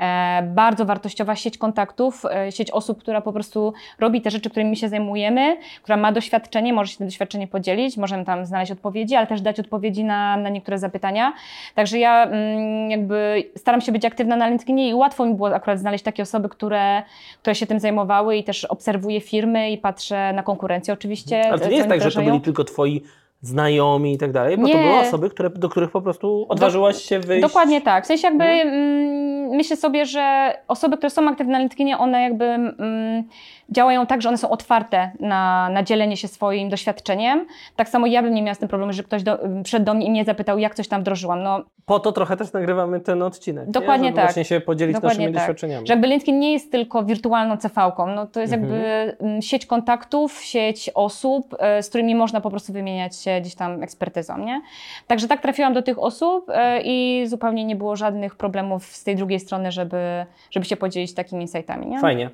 e, 0.00 0.42
bardzo 0.42 0.84
wartościowa 0.84 1.36
sieć 1.36 1.58
kontaktów, 1.58 2.24
e, 2.24 2.52
sieć 2.52 2.70
osób, 2.70 2.98
która 3.00 3.20
po 3.20 3.32
prostu 3.32 3.72
robi 3.98 4.20
te 4.22 4.30
rzeczy, 4.30 4.50
którymi 4.50 4.76
się 4.76 4.88
zajmujemy, 4.88 5.56
która 5.82 5.96
ma 5.96 6.12
doświadczenie, 6.12 6.72
może 6.72 6.92
się 6.92 6.98
tym 6.98 7.06
doświadczenie 7.06 7.46
podzielić, 7.46 7.96
możemy 7.96 8.24
tam 8.24 8.46
znaleźć 8.46 8.72
odpowiedzi, 8.72 9.14
ale 9.14 9.26
też 9.26 9.40
dać 9.40 9.60
odpowiedzi 9.60 10.04
na, 10.04 10.36
na 10.36 10.48
niektóre 10.48 10.78
zapytania. 10.78 11.32
Także 11.74 11.98
ja 11.98 12.24
mm, 12.24 12.90
jakby 12.90 13.44
staram 13.56 13.80
się 13.80 13.92
być 13.92 14.04
aktywna 14.04 14.36
na 14.36 14.48
LinkedInie 14.48 14.88
i 14.88 14.94
łatwo 14.94 15.26
mi 15.26 15.34
było 15.34 15.54
akurat 15.54 15.78
znaleźć 15.78 16.04
takie 16.04 16.22
osoby, 16.22 16.48
które, 16.48 17.02
które 17.42 17.54
się 17.54 17.66
tym 17.66 17.80
zajmowały 17.80 18.36
i 18.36 18.44
też 18.44 18.64
obserwuję 18.64 19.20
firmy 19.20 19.70
i 19.70 19.78
patrzę 19.78 20.32
na 20.32 20.42
konkurencję 20.42 20.94
oczywiście. 20.94 21.48
Ale 21.50 21.58
to 21.58 21.68
nie 21.68 21.76
jest 21.76 21.88
tak, 21.88 22.02
że 22.02 22.10
to 22.10 22.22
byli 22.22 22.40
tylko 22.40 22.64
twoi 22.64 23.02
znajomi 23.40 24.12
i 24.12 24.18
tak 24.18 24.32
dalej, 24.32 24.56
bo 24.56 24.62
to 24.62 24.68
Nie. 24.68 24.82
były 24.82 24.94
osoby, 24.94 25.30
które, 25.30 25.50
do 25.50 25.68
których 25.68 25.90
po 25.90 26.02
prostu 26.02 26.46
odważyłaś 26.48 27.02
się 27.02 27.20
wyjść. 27.20 27.42
Dokładnie 27.42 27.80
tak. 27.80 28.04
W 28.04 28.06
sensie 28.06 28.28
jakby 28.28 28.44
No. 28.44 28.50
mm, 28.70 29.48
myślę 29.56 29.76
sobie, 29.76 30.06
że 30.06 30.52
osoby, 30.68 30.96
które 30.96 31.10
są 31.10 31.28
aktywne 31.28 31.52
na 31.52 31.58
LinkedInie, 31.58 31.98
one 31.98 32.22
jakby 32.22 32.44
mm, 32.44 33.24
działają 33.70 34.06
tak, 34.06 34.22
że 34.22 34.28
one 34.28 34.38
są 34.38 34.50
otwarte 34.50 35.10
na, 35.20 35.68
na 35.72 35.82
dzielenie 35.82 36.16
się 36.16 36.28
swoim 36.28 36.68
doświadczeniem. 36.68 37.46
Tak 37.76 37.88
samo 37.88 38.06
ja 38.06 38.22
bym 38.22 38.34
nie 38.34 38.42
miała 38.42 38.54
z 38.54 38.58
tym 38.58 38.68
problemu, 38.68 38.92
że 38.92 39.02
ktoś 39.02 39.22
do, 39.22 39.38
przyszedł 39.62 39.84
do 39.86 39.94
mnie 39.94 40.06
i 40.06 40.10
mnie 40.10 40.24
zapytał, 40.24 40.58
jak 40.58 40.74
coś 40.74 40.88
tam 40.88 41.00
wdrożyłam. 41.00 41.42
No, 41.42 41.60
Po 41.86 42.00
to 42.00 42.12
trochę 42.12 42.36
też 42.36 42.52
nagrywamy 42.52 43.00
ten 43.00 43.22
odcinek. 43.22 43.66
nie? 43.66 43.72
Dokładnie 43.72 44.08
Żeby 44.08 44.16
tak. 44.16 44.24
właśnie 44.26 44.44
się 44.44 44.60
podzielić 44.60 44.94
Dokładnie 44.94 45.18
naszymi 45.18 45.34
tak. 45.34 45.42
doświadczeniami. 45.42 45.86
że 45.86 45.92
jakby 45.92 46.06
LinkedIn 46.08 46.38
nie 46.38 46.52
jest 46.52 46.72
tylko 46.72 47.04
wirtualną 47.04 47.56
CV-ką. 47.56 48.06
No, 48.14 48.26
to 48.26 48.40
jest 48.40 48.52
Mhm. 48.52 48.72
jakby 48.82 49.42
sieć 49.42 49.66
kontaktów, 49.66 50.32
sieć 50.42 50.90
osób, 50.94 51.54
e, 51.58 51.82
z 51.82 51.88
którymi 51.88 52.14
można 52.14 52.40
po 52.40 52.50
prostu 52.50 52.72
wymieniać 52.72 53.16
się 53.16 53.40
gdzieś 53.40 53.54
tam 53.54 53.82
ekspertyzą, 53.82 54.38
nie? 54.38 54.60
Także 55.06 55.28
tak 55.28 55.40
trafiłam 55.40 55.72
do 55.72 55.82
tych 55.82 55.98
osób 55.98 56.50
e, 56.50 56.80
i 56.84 57.22
zupełnie 57.26 57.64
nie 57.64 57.76
było 57.76 57.96
żadnych 57.96 58.36
problemów 58.36 58.84
z 58.84 59.04
tej 59.04 59.16
drugiej 59.16 59.40
strony, 59.40 59.72
żeby, 59.72 60.26
żeby 60.50 60.66
się 60.66 60.76
podzielić 60.76 61.14
takimi 61.14 61.42
insightami, 61.42 61.86
nie? 61.86 62.00
Fajnie. 62.00 62.30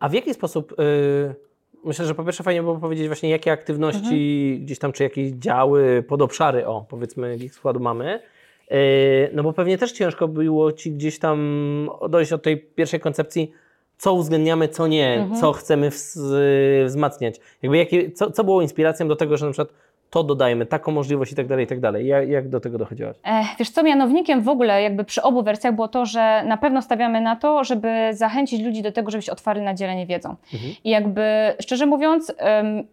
A 0.00 0.08
w 0.08 0.12
jaki 0.12 0.34
sposób, 0.34 0.72
y, 0.72 1.34
myślę, 1.84 2.04
że 2.06 2.14
po 2.14 2.24
pierwsze 2.24 2.42
fajnie 2.42 2.62
było 2.62 2.76
powiedzieć 2.78 3.06
właśnie, 3.06 3.30
jakie 3.30 3.52
aktywności 3.52 4.00
Mhm. 4.54 4.64
gdzieś 4.64 4.78
tam, 4.78 4.92
czy 4.92 5.02
jakieś 5.02 5.30
działy, 5.32 6.04
podobszary, 6.08 6.66
o 6.66 6.84
powiedzmy, 6.88 7.36
Geek 7.38 7.52
Składu 7.54 7.80
mamy. 7.80 8.20
Y, 8.72 9.30
no 9.32 9.42
bo 9.42 9.52
pewnie 9.52 9.78
też 9.78 9.92
ciężko 9.92 10.28
było 10.28 10.72
Ci 10.72 10.92
gdzieś 10.92 11.18
tam 11.18 11.90
dojść 12.08 12.32
od 12.32 12.42
tej 12.42 12.58
pierwszej 12.58 13.00
koncepcji, 13.00 13.52
co 13.98 14.12
uwzględniamy, 14.12 14.68
co 14.68 14.86
nie, 14.86 15.14
Mhm. 15.14 15.40
co 15.40 15.52
chcemy 15.52 15.90
wz- 15.90 16.84
wzmacniać. 16.86 17.40
Jakby 17.62 17.78
jakie, 17.78 18.10
co, 18.12 18.30
co 18.30 18.44
było 18.44 18.62
inspiracją 18.62 19.08
do 19.08 19.16
tego, 19.16 19.36
że 19.36 19.46
na 19.46 19.52
przykład 19.52 19.74
to 20.10 20.24
dodajemy, 20.24 20.66
taką 20.66 20.92
możliwość 20.92 21.32
i 21.32 21.34
tak 21.34 21.46
dalej, 21.46 21.64
i 21.64 21.68
tak 21.68 21.80
dalej. 21.80 22.06
Jak, 22.06 22.28
jak 22.28 22.48
do 22.48 22.60
tego 22.60 22.78
dochodziłaś? 22.78 23.16
E, 23.24 23.44
Wiesz 23.58 23.70
co, 23.70 23.82
mianownikiem 23.82 24.42
w 24.42 24.48
ogóle 24.48 24.82
jakby 24.82 25.04
przy 25.04 25.22
obu 25.22 25.42
wersjach 25.42 25.74
było 25.74 25.88
to, 25.88 26.06
że 26.06 26.42
na 26.46 26.56
pewno 26.56 26.82
stawiamy 26.82 27.20
na 27.20 27.36
to, 27.36 27.64
żeby 27.64 28.10
zachęcić 28.12 28.62
ludzi 28.62 28.82
do 28.82 28.92
tego, 28.92 29.10
żeby 29.10 29.20
być 29.20 29.30
otwarty 29.30 29.62
na 29.62 29.74
dzielenie 29.74 30.06
wiedzą. 30.06 30.36
Mhm. 30.54 30.72
I 30.84 30.90
jakby 30.90 31.54
szczerze 31.60 31.86
mówiąc, 31.86 32.32
em, 32.38 32.84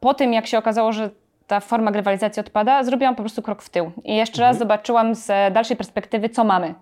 po 0.00 0.14
tym 0.14 0.32
jak 0.32 0.46
się 0.46 0.58
okazało, 0.58 0.92
że 0.92 1.10
ta 1.46 1.60
forma 1.60 1.90
grywalizacji 1.90 2.40
odpada, 2.40 2.84
zrobiłam 2.84 3.14
po 3.16 3.22
prostu 3.22 3.42
krok 3.42 3.62
w 3.62 3.70
tył. 3.70 3.90
I 4.04 4.16
jeszcze 4.16 4.42
raz 4.42 4.58
zobaczyłam 4.58 5.14
z 5.14 5.52
dalszej 5.54 5.76
perspektywy, 5.76 6.28
co 6.28 6.44
mamy. 6.44 6.74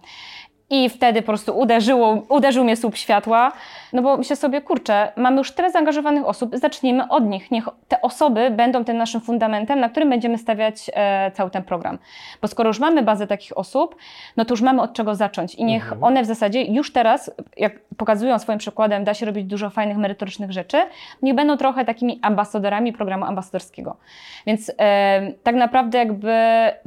I 0.75 0.88
wtedy 0.88 1.23
po 1.23 1.26
prostu 1.26 1.59
uderzyło, 1.59 2.23
uderzył 2.28 2.64
mnie 2.64 2.76
słup 2.76 2.97
światła, 2.97 3.52
no 3.93 4.02
bo 4.02 4.16
myślę 4.16 4.37
sobie, 4.37 4.61
kurczę, 4.61 5.12
mamy 5.16 5.37
już 5.38 5.52
tyle 5.52 5.71
zaangażowanych 5.71 6.26
osób, 6.26 6.57
zacznijmy 6.57 7.09
od 7.09 7.26
nich. 7.26 7.50
Niech 7.50 7.69
te 7.88 8.02
osoby 8.02 8.50
będą 8.50 8.85
tym 8.85 8.97
naszym 8.97 9.21
fundamentem, 9.21 9.81
na 9.81 9.88
którym 9.88 10.11
będziemy 10.11 10.38
stawiać 10.38 10.90
e, 10.95 11.31
cały 11.31 11.50
ten 11.50 11.62
program. 11.62 11.99
Bo 12.43 12.49
skoro 12.49 12.69
już 12.69 12.78
mamy 12.78 13.02
bazę 13.02 13.26
takich 13.26 13.59
osób, 13.59 13.97
no 14.37 14.45
to 14.45 14.52
już 14.52 14.62
mamy 14.62 14.83
od 14.83 14.93
czego 14.93 15.14
zacząć. 15.14 15.54
I 15.54 15.64
niech 15.64 15.85
Mhm. 15.85 16.04
one 16.04 16.23
w 16.23 16.26
zasadzie 16.26 16.62
już 16.62 16.93
teraz, 16.93 17.31
jak 17.57 17.73
pokazują 17.97 18.38
swoim 18.38 18.59
przykładem, 18.59 19.04
da 19.04 19.14
się 19.14 19.26
robić 19.26 19.45
dużo 19.45 19.71
fajnych, 19.71 19.97
merytorycznych 19.97 20.52
rzeczy, 20.52 20.76
niech 21.23 21.35
będą 21.35 21.57
trochę 21.57 21.85
takimi 21.85 22.19
ambasadorami 22.23 22.93
programu 22.93 23.25
ambasadorskiego. 23.25 23.97
Więc 24.47 24.73
e, 24.78 25.33
tak 25.43 25.54
naprawdę 25.54 25.99
jakby 25.99 26.35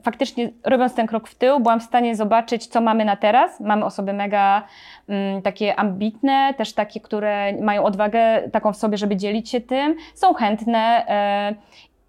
faktycznie 0.04 0.50
robiąc 0.64 0.96
ten 0.96 1.08
krok 1.08 1.28
w 1.28 1.36
tył, 1.36 1.60
byłam 1.60 1.80
w 1.80 1.84
stanie 1.84 2.16
zobaczyć, 2.16 2.68
co 2.68 2.82
mamy 2.82 3.06
na 3.06 3.16
teraz. 3.16 3.60
Mamy 3.60 3.77
osoby 3.84 4.14
mega 4.14 4.64
mm, 5.10 5.42
takie 5.42 5.76
ambitne, 5.76 6.54
też 6.58 6.74
takie, 6.74 7.00
które 7.00 7.54
mają 7.62 7.84
odwagę 7.84 8.50
taką 8.52 8.74
w 8.74 8.78
sobie, 8.78 8.98
żeby 8.98 9.16
dzielić 9.16 9.50
się 9.50 9.62
tym, 9.62 9.96
są 10.16 10.34
chętne 10.34 11.06
e, 11.08 11.56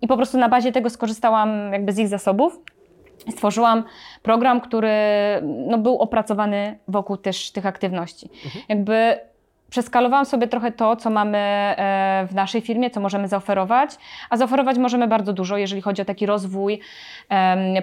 i 0.00 0.06
po 0.06 0.16
prostu 0.16 0.38
na 0.38 0.48
bazie 0.48 0.72
tego 0.72 0.90
skorzystałam 0.90 1.72
jakby 1.72 1.92
z 1.92 1.98
ich 1.98 2.08
zasobów. 2.08 2.60
Stworzyłam 3.30 3.84
program, 4.22 4.60
który 4.60 4.92
no, 5.42 5.78
był 5.78 5.98
opracowany 5.98 6.78
wokół 6.88 7.16
też 7.16 7.50
tych 7.50 7.66
aktywności. 7.66 8.30
Jakby 8.68 9.20
przeskalowałam 9.70 10.24
sobie 10.24 10.48
trochę 10.48 10.72
to, 10.72 10.96
co 10.96 11.10
mamy 11.10 11.38
e, 11.38 12.26
w 12.30 12.34
naszej 12.34 12.60
firmie, 12.60 12.90
co 12.90 13.00
możemy 13.00 13.28
zaoferować, 13.28 13.90
a 14.30 14.36
zaoferować 14.36 14.78
możemy 14.78 15.08
bardzo 15.08 15.32
dużo, 15.32 15.56
jeżeli 15.56 15.82
chodzi 15.82 16.02
o 16.02 16.04
taki 16.04 16.26
rozwój 16.26 16.80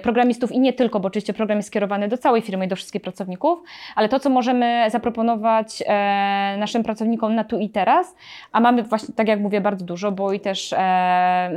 programistów 0.02 0.52
i 0.52 0.60
nie 0.60 0.72
tylko, 0.72 1.00
bo 1.00 1.06
oczywiście 1.08 1.34
program 1.34 1.58
jest 1.58 1.68
skierowany 1.68 2.08
do 2.08 2.18
całej 2.18 2.42
firmy 2.42 2.64
i 2.64 2.68
do 2.68 2.76
wszystkich 2.76 3.02
pracowników, 3.02 3.62
ale 3.94 4.08
to, 4.08 4.20
co 4.20 4.30
możemy 4.30 4.90
zaproponować 4.90 5.82
e, 5.86 6.56
naszym 6.58 6.82
pracownikom 6.82 7.34
na 7.34 7.44
tu 7.44 7.58
i 7.58 7.70
teraz, 7.70 8.14
a 8.52 8.60
mamy 8.60 8.82
właśnie, 8.82 9.14
tak 9.14 9.28
jak 9.28 9.40
mówię, 9.40 9.60
bardzo 9.60 9.84
dużo, 9.84 10.12
bo 10.12 10.32
i 10.32 10.40
też 10.40 10.72
e, 10.72 11.50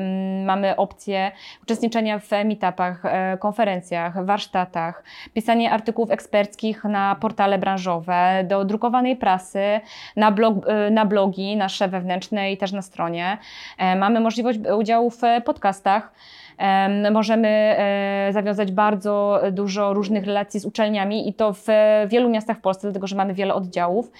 mamy 0.45 0.75
opcję 0.75 1.31
uczestniczenia 1.63 2.19
w 2.19 2.29
meetupach, 2.31 3.03
konferencjach, 3.39 4.25
warsztatach, 4.25 5.03
pisanie 5.33 5.71
artykułów 5.71 6.11
eksperckich 6.11 6.83
na 6.83 7.15
portale 7.15 7.57
branżowe, 7.57 8.43
do 8.47 8.65
drukowanej 8.65 9.15
prasy, 9.15 9.81
na, 10.19 10.31
blog, 10.31 10.55
e, 10.67 10.91
na 10.91 11.05
blogi 11.05 11.57
nasze 11.57 11.87
wewnętrzne 11.87 12.51
i 12.51 12.57
też 12.57 12.71
na 12.71 12.81
stronie. 12.81 13.37
E, 13.77 13.95
Mamy 13.95 14.19
możliwość 14.19 14.59
udziału 14.77 15.09
w 15.09 15.19
podcastach. 15.45 16.11
Em, 16.57 17.13
Możemy 17.13 17.47
e, 17.47 18.29
zawiązać 18.33 18.71
bardzo 18.71 19.41
dużo 19.51 19.93
różnych 19.93 20.25
relacji 20.25 20.59
z 20.59 20.65
uczelniami 20.65 21.29
i 21.29 21.33
to 21.33 21.53
w 21.53 21.67
wielu 22.07 22.29
miastach 22.29 22.57
w 22.57 22.61
Polsce, 22.61 22.87
dlatego 22.87 23.07
że 23.07 23.15
mamy 23.15 23.33
wiele 23.33 23.53
oddziałów. 23.53 24.11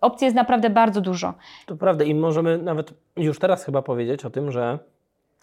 Opcji 0.00 0.24
jest 0.24 0.36
naprawdę 0.36 0.70
bardzo 0.70 1.00
dużo. 1.00 1.34
To 1.66 1.76
prawda 1.76 2.04
i 2.04 2.14
możemy 2.14 2.58
nawet 2.58 2.94
już 3.16 3.38
teraz 3.38 3.64
chyba 3.64 3.82
powiedzieć 3.82 4.24
o 4.24 4.30
tym, 4.30 4.52
że 4.52 4.78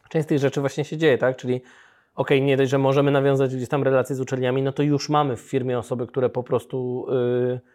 część 0.10 0.26
z 0.26 0.28
tych 0.28 0.40
rzeczy 0.40 0.62
właśnie 0.62 0.86
się 0.86 0.98
dzieje, 0.98 1.18
tak? 1.18 1.36
Czyli 1.36 1.62
okej, 2.16 2.42
nie 2.42 2.58
dość, 2.58 2.72
że 2.72 2.78
możemy 2.78 3.12
nawiązać 3.12 3.56
gdzieś 3.56 3.70
tam 3.70 3.84
relacje 3.84 4.16
z 4.16 4.22
uczelniami, 4.22 4.62
no 4.62 4.72
to 4.72 4.84
już 4.84 5.10
mamy 5.10 5.36
w 5.36 5.42
firmie 5.42 5.80
osoby, 5.80 6.08
które 6.08 6.30
po 6.30 6.44
prostu 6.44 7.06
y, 7.10 7.73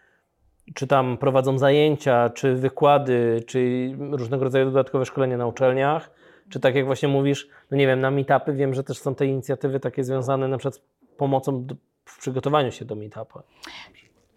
czy 0.74 0.86
tam 0.86 1.18
prowadzą 1.18 1.58
zajęcia, 1.58 2.30
czy 2.30 2.54
wykłady, 2.54 3.42
czy 3.46 3.90
różnego 4.10 4.44
rodzaju 4.44 4.64
dodatkowe 4.64 5.06
szkolenia 5.06 5.36
na 5.36 5.46
uczelniach, 5.46 6.10
czy 6.48 6.60
tak 6.60 6.74
jak 6.74 6.86
właśnie 6.86 7.08
mówisz, 7.08 7.48
no 7.70 7.76
nie 7.76 7.86
wiem, 7.86 8.00
na 8.00 8.10
meetupy 8.10 8.52
wiem, 8.52 8.74
że 8.74 8.84
też 8.84 8.98
są 8.98 9.14
te 9.14 9.26
inicjatywy 9.26 9.80
takie 9.80 10.04
związane 10.04 10.48
na 10.48 10.58
przykład 10.58 10.74
z 10.74 10.80
pomocą 11.16 11.66
w 12.04 12.18
przygotowaniu 12.18 12.72
się 12.72 12.84
do 12.84 12.94
meetupa. 12.94 13.42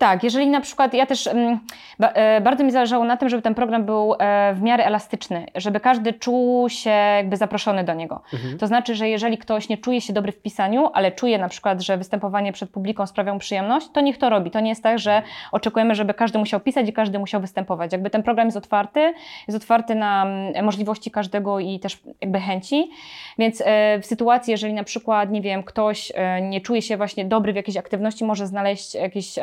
Tak, 0.02 0.24
jeżeli 0.24 0.48
na 0.48 0.62
przykład 0.62 0.94
ja 0.94 1.06
też 1.06 1.28
mm, 1.28 1.60
e, 2.00 2.42
bardzo 2.42 2.64
mi 2.64 2.72
zależało 2.72 3.06
na 3.06 3.18
tym, 3.18 3.30
żeby 3.30 3.42
ten 3.42 3.56
program 3.56 3.86
był 3.86 4.14
e, 4.20 4.54
w 4.54 4.62
miarę 4.62 4.86
elastyczny, 4.86 5.46
żeby 5.56 5.80
każdy 5.80 6.14
czuł 6.14 6.70
się 6.70 6.90
jakby 6.90 7.38
zaproszony 7.38 7.84
do 7.84 7.94
niego. 7.94 8.22
Mhm. 8.34 8.58
To 8.58 8.68
znaczy, 8.68 8.96
że 8.96 9.10
jeżeli 9.10 9.38
ktoś 9.38 9.70
nie 9.70 9.78
czuje 9.78 10.02
się 10.02 10.14
dobry 10.14 10.32
w 10.32 10.42
pisaniu, 10.42 10.90
ale 10.94 11.12
czuje 11.12 11.38
na 11.38 11.50
przykład, 11.50 11.82
że 11.82 11.98
występowanie 11.98 12.54
przed 12.54 12.70
publiką 12.70 13.08
sprawia 13.08 13.34
mu 13.34 13.40
przyjemność, 13.40 13.88
to 13.94 14.02
niech 14.02 14.18
to 14.18 14.30
robi. 14.30 14.52
To 14.52 14.60
nie 14.60 14.70
jest 14.70 14.84
tak, 14.84 15.00
że 15.00 15.22
oczekujemy, 15.52 15.96
żeby 15.96 16.14
każdy 16.14 16.40
musiał 16.40 16.60
pisać 16.60 16.90
i 16.90 16.94
każdy 16.94 17.20
musiał 17.20 17.42
występować. 17.42 17.92
Jakby 17.92 18.10
ten 18.10 18.24
program 18.24 18.48
jest 18.48 18.58
otwarty, 18.58 19.14
jest 19.48 19.64
otwarty 19.64 19.96
na 19.96 20.24
mm, 20.26 20.66
możliwości 20.66 21.12
każdego 21.12 21.60
i 21.60 21.80
też 21.80 22.00
jakby 22.22 22.40
chęci. 22.40 22.90
Więc 23.38 23.64
e, 23.66 24.00
w 24.00 24.06
sytuacji, 24.06 24.52
jeżeli 24.52 24.74
na 24.74 24.84
przykład, 24.84 25.32
nie 25.32 25.42
wiem, 25.42 25.64
ktoś 25.64 26.12
nie 26.42 26.62
czuje 26.62 26.82
się 26.82 26.98
właśnie 26.98 27.26
dobry 27.26 27.54
w 27.54 27.56
jakiejś 27.56 27.78
aktywności, 27.78 28.26
może 28.26 28.48
znaleźć 28.48 28.96
jakieś 28.96 29.40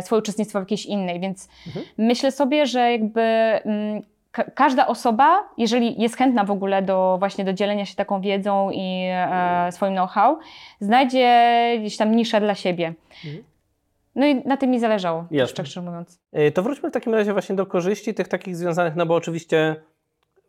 swoje 0.00 0.18
uczestnictwo 0.22 0.58
w 0.58 0.62
jakiejś 0.62 0.86
innej. 0.86 1.20
Więc 1.20 1.48
Mhm. 1.66 1.86
myślę 1.98 2.32
sobie, 2.32 2.66
że 2.66 2.92
jakby 2.92 3.20
mm, 3.20 4.02
ka- 4.32 4.50
każda 4.54 4.86
osoba, 4.86 5.48
jeżeli 5.58 6.02
jest 6.02 6.16
chętna 6.16 6.44
w 6.44 6.50
ogóle 6.50 6.82
do 6.82 7.16
właśnie 7.18 7.44
do 7.44 7.52
dzielenia 7.52 7.86
się 7.86 7.94
taką 7.94 8.20
wiedzą 8.20 8.70
i 8.70 9.02
e, 9.10 9.72
swoim 9.72 9.94
know-how, 9.94 10.38
znajdzie 10.80 11.52
gdzieś 11.80 11.96
tam 11.96 12.16
niszę 12.16 12.40
dla 12.40 12.54
siebie. 12.54 12.94
Mhm. 13.24 13.44
No 14.14 14.26
i 14.26 14.34
na 14.48 14.56
tym 14.56 14.70
mi 14.70 14.80
zależało, 14.80 15.24
Jasne. 15.30 15.64
szczerze 15.66 15.82
mówiąc. 15.82 16.18
Y, 16.38 16.52
To 16.52 16.62
wróćmy 16.62 16.90
w 16.90 16.92
takim 16.92 17.14
razie 17.14 17.32
właśnie 17.32 17.54
do 17.56 17.66
korzyści 17.66 18.14
tych 18.14 18.28
takich 18.28 18.56
związanych, 18.56 18.96
no 18.96 19.06
bo 19.06 19.14
oczywiście 19.14 19.76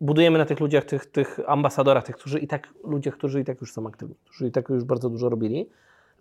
budujemy 0.02 0.38
na 0.38 0.46
tych 0.46 0.60
ludziach, 0.60 0.86
tych, 0.86 1.06
tych 1.06 1.40
ambasadorach, 1.48 2.04
tych, 2.04 2.16
którzy 2.16 2.40
i 2.40 2.48
tak, 2.48 2.68
ludziach, 2.84 3.14
którzy 3.14 3.42
i 3.42 3.44
tak 3.46 3.62
już 3.62 3.74
są 3.74 3.88
aktywni, 3.88 4.16
którzy 4.26 4.48
i 4.48 4.52
tak 4.52 4.70
już 4.70 4.84
bardzo 4.84 5.10
dużo 5.10 5.30
robili. 5.30 5.70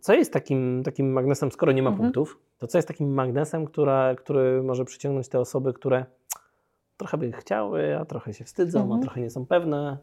Co 0.00 0.15
jest 0.15 0.33
takim, 0.33 0.83
takim 0.85 1.12
magnesem, 1.12 1.53
skoro 1.53 1.73
nie 1.73 1.83
ma 1.83 1.91
Mhm. 1.91 2.05
punktów, 2.05 2.38
to 2.59 2.67
co 2.67 2.79
jest 2.79 2.88
takim 2.88 3.15
magnesem, 3.15 3.67
która, 3.67 4.15
który 4.15 4.62
może 4.62 4.85
przyciągnąć 4.85 5.29
te 5.29 5.41
osoby, 5.41 5.73
które 5.73 6.05
trochę 6.97 7.19
by 7.19 7.33
chciały, 7.33 7.99
a 7.99 8.05
trochę 8.05 8.35
się 8.35 8.45
wstydzą, 8.45 8.81
Mhm. 8.83 9.00
a 9.00 9.03
trochę 9.03 9.21
nie 9.21 9.31
są 9.31 9.47
pewne. 9.47 9.97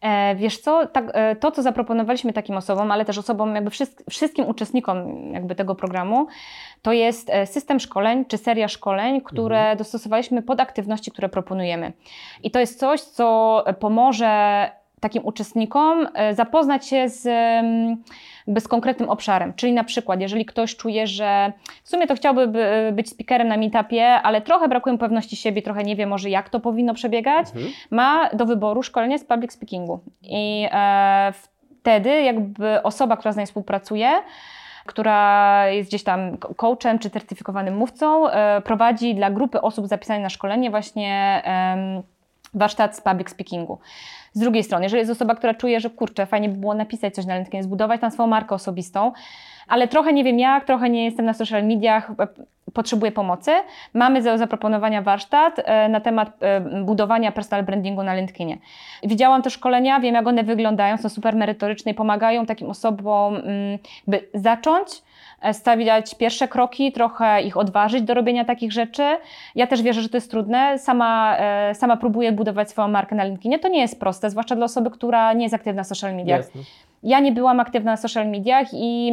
E, 0.00 0.34
wiesz 0.36 0.58
co, 0.58 0.86
tak, 0.86 1.04
e, 1.14 1.36
to 1.36 1.50
co 1.50 1.62
zaproponowaliśmy 1.62 2.32
takim 2.32 2.56
osobom, 2.56 2.90
ale 2.90 3.04
też 3.04 3.18
osobom, 3.18 3.54
jakby 3.54 3.70
wszystk- 3.70 4.02
wszystkim 4.10 4.46
uczestnikom 4.46 5.06
jakby 5.32 5.54
tego 5.54 5.74
programu, 5.74 6.26
to 6.82 6.92
jest 6.92 7.30
e, 7.30 7.46
system 7.46 7.80
szkoleń 7.80 8.24
czy 8.24 8.38
seria 8.38 8.68
szkoleń, 8.68 9.20
które 9.20 9.58
Mhm. 9.58 9.78
dostosowaliśmy 9.78 10.42
pod 10.42 10.60
aktywności, 10.60 11.10
które 11.10 11.28
proponujemy. 11.28 11.92
I 12.42 12.50
to 12.50 12.60
jest 12.60 12.78
coś, 12.78 13.00
co 13.00 13.64
pomoże 13.80 14.70
takim 15.00 15.24
uczestnikom 15.26 16.08
e, 16.14 16.34
zapoznać 16.34 16.86
się 16.86 17.08
z, 17.08 17.22
z 18.58 18.68
konkretnym 18.68 19.08
obszarem. 19.08 19.54
Czyli 19.54 19.72
na 19.72 19.84
przykład, 19.84 20.20
jeżeli 20.20 20.44
ktoś 20.44 20.76
czuje, 20.76 21.06
że 21.06 21.52
w 21.84 21.88
sumie 21.88 22.06
to 22.06 22.14
chciałby 22.14 22.48
by- 22.48 22.92
być 22.92 23.08
speakerem 23.10 23.48
na 23.48 23.56
meetupie, 23.56 24.06
ale 24.06 24.40
trochę 24.40 24.68
brakuje 24.68 24.92
mu 24.92 24.98
pewności 24.98 25.36
siebie, 25.36 25.62
trochę 25.62 25.82
nie 25.84 25.96
wie 25.96 26.06
może 26.06 26.30
jak 26.30 26.48
to 26.48 26.60
powinno 26.60 26.94
przebiegać, 26.94 27.46
Mhm. 27.46 27.66
ma 27.90 28.30
do 28.30 28.46
wyboru 28.46 28.82
szkolenie 28.82 29.18
z 29.18 29.24
public 29.24 29.52
speakingu. 29.52 30.00
I 30.22 30.68
e, 30.72 31.32
wtedy 31.80 32.22
jakby 32.22 32.82
osoba, 32.82 33.16
która 33.16 33.32
z 33.32 33.36
nami 33.36 33.46
współpracuje, 33.46 34.10
która 34.86 35.66
jest 35.68 35.88
gdzieś 35.90 36.04
tam 36.04 36.36
coachem 36.56 36.98
czy 36.98 37.10
certyfikowanym 37.10 37.76
mówcą, 37.76 38.28
e, 38.28 38.60
prowadzi 38.60 39.14
dla 39.14 39.30
grupy 39.30 39.60
osób 39.60 39.86
zapisanych 39.86 40.22
na 40.22 40.28
szkolenie 40.28 40.70
właśnie 40.70 41.42
em, 41.44 42.02
warsztat 42.56 42.96
z 42.96 43.00
public 43.00 43.30
speakingu. 43.30 43.78
Z 44.32 44.38
drugiej 44.38 44.64
strony, 44.64 44.84
jeżeli 44.84 45.00
jest 45.00 45.12
osoba, 45.12 45.34
która 45.34 45.54
czuje, 45.54 45.80
że 45.80 45.90
kurczę, 45.90 46.26
fajnie 46.26 46.48
by 46.48 46.56
było 46.56 46.74
napisać 46.74 47.14
coś 47.14 47.26
na 47.26 47.36
LinkedIn, 47.36 47.62
zbudować 47.62 48.00
tam 48.00 48.10
swoją 48.10 48.26
markę 48.26 48.54
osobistą, 48.54 49.12
ale 49.68 49.88
trochę 49.88 50.12
nie 50.12 50.24
wiem 50.24 50.38
jak, 50.38 50.64
trochę 50.64 50.90
nie 50.90 51.04
jestem 51.04 51.26
na 51.26 51.34
social 51.34 51.64
mediach, 51.64 52.10
e, 52.10 52.26
potrzebuję 52.72 53.12
pomocy, 53.12 53.50
mamy 53.94 54.22
do 54.22 54.38
zaproponowania 54.38 55.02
warsztat 55.02 55.60
e, 55.64 55.88
na 55.88 56.00
temat 56.00 56.30
e, 56.40 56.60
budowania 56.60 57.32
personal 57.32 57.64
brandingu 57.64 58.02
na 58.02 58.14
LinkedInie. 58.14 58.58
Widziałam 59.02 59.42
te 59.42 59.50
szkolenia, 59.50 60.00
wiem 60.00 60.14
jak 60.14 60.26
one 60.26 60.42
wyglądają, 60.42 60.96
są 60.96 61.08
super 61.08 61.36
merytoryczne 61.36 61.92
i 61.92 61.94
pomagają 61.94 62.46
takim 62.46 62.70
osobom 62.70 63.36
mm, 63.36 63.78
by 64.06 64.28
zacząć, 64.34 65.02
stawiać 65.52 66.14
pierwsze 66.14 66.48
kroki, 66.48 66.92
trochę 66.92 67.42
ich 67.42 67.56
odważyć 67.56 68.02
do 68.02 68.14
robienia 68.14 68.44
takich 68.44 68.72
rzeczy. 68.72 69.16
Ja 69.54 69.66
też 69.66 69.82
wierzę, 69.82 70.02
że 70.02 70.08
to 70.08 70.16
jest 70.16 70.30
trudne. 70.30 70.78
Sama, 70.78 71.36
e, 71.38 71.74
sama 71.74 71.96
próbuję 71.96 72.32
budować 72.32 72.70
swoją 72.70 72.88
markę 72.88 73.16
na 73.16 73.24
LinkedInie. 73.24 73.58
To 73.58 73.68
nie 73.68 73.80
jest 73.80 74.00
proste, 74.00 74.30
zwłaszcza 74.30 74.56
dla 74.56 74.64
osoby, 74.64 74.90
która 74.90 75.32
nie 75.32 75.42
jest 75.42 75.54
aktywna 75.54 75.84
w 75.84 75.86
social 75.86 76.14
mediach. 76.14 76.38
Jasne. 76.38 76.60
Ja 77.02 77.20
nie 77.20 77.32
byłam 77.32 77.60
aktywna 77.60 77.90
na 77.90 77.96
social 77.96 78.28
mediach 78.28 78.66
i, 78.72 79.12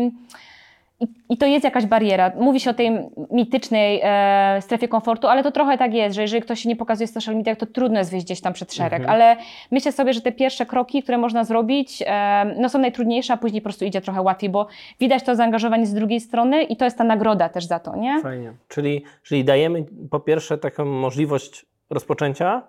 i, 1.30 1.38
to 1.38 1.46
jest 1.46 1.64
jakaś 1.64 1.86
bariera. 1.86 2.32
Mówi 2.36 2.60
się 2.60 2.70
o 2.70 2.74
tej 2.74 2.92
militycznej 3.32 4.02
e, 4.04 4.62
strefie 4.62 4.88
komfortu, 4.88 5.28
ale 5.28 5.44
to 5.44 5.52
trochę 5.52 5.78
tak 5.78 5.94
jest, 5.94 6.16
że 6.16 6.22
jeżeli 6.22 6.42
ktoś 6.42 6.60
się 6.60 6.70
nie 6.70 6.76
pokazuje 6.76 7.08
w 7.08 7.12
social 7.12 7.36
mediach, 7.36 7.58
to 7.58 7.66
trudno 7.66 8.00
jest 8.00 8.12
wyjść 8.12 8.26
gdzieś 8.26 8.42
tam 8.42 8.54
przed 8.54 8.74
szereg. 8.74 9.00
Mhm. 9.00 9.10
Ale 9.10 9.38
myślę 9.72 9.92
sobie, 9.92 10.14
że 10.14 10.22
te 10.22 10.32
pierwsze 10.32 10.66
kroki, 10.66 11.04
które 11.04 11.18
można 11.18 11.44
zrobić, 11.44 12.04
e, 12.06 12.56
no 12.58 12.70
są 12.70 12.80
najtrudniejsze, 12.80 13.34
a 13.34 13.38
później 13.38 13.62
po 13.62 13.64
prostu 13.64 13.86
idzie 13.86 14.02
trochę 14.02 14.22
łatwiej, 14.22 14.50
bo 14.50 14.68
widać 15.00 15.24
to 15.24 15.36
zaangażowanie 15.36 15.86
z 15.86 15.94
drugiej 15.94 16.20
strony 16.20 16.64
i 16.64 16.78
to 16.78 16.86
jest 16.86 16.98
ta 16.98 17.04
nagroda 17.04 17.50
też 17.50 17.66
za 17.66 17.80
to, 17.80 17.96
nie? 17.96 18.22
Fajnie. 18.22 18.54
Czyli, 18.68 19.04
czyli 19.24 19.44
dajemy 19.44 19.86
po 20.10 20.20
pierwsze 20.20 20.58
taką 20.58 20.86
możliwość 20.86 21.66
rozpoczęcia, 21.90 22.62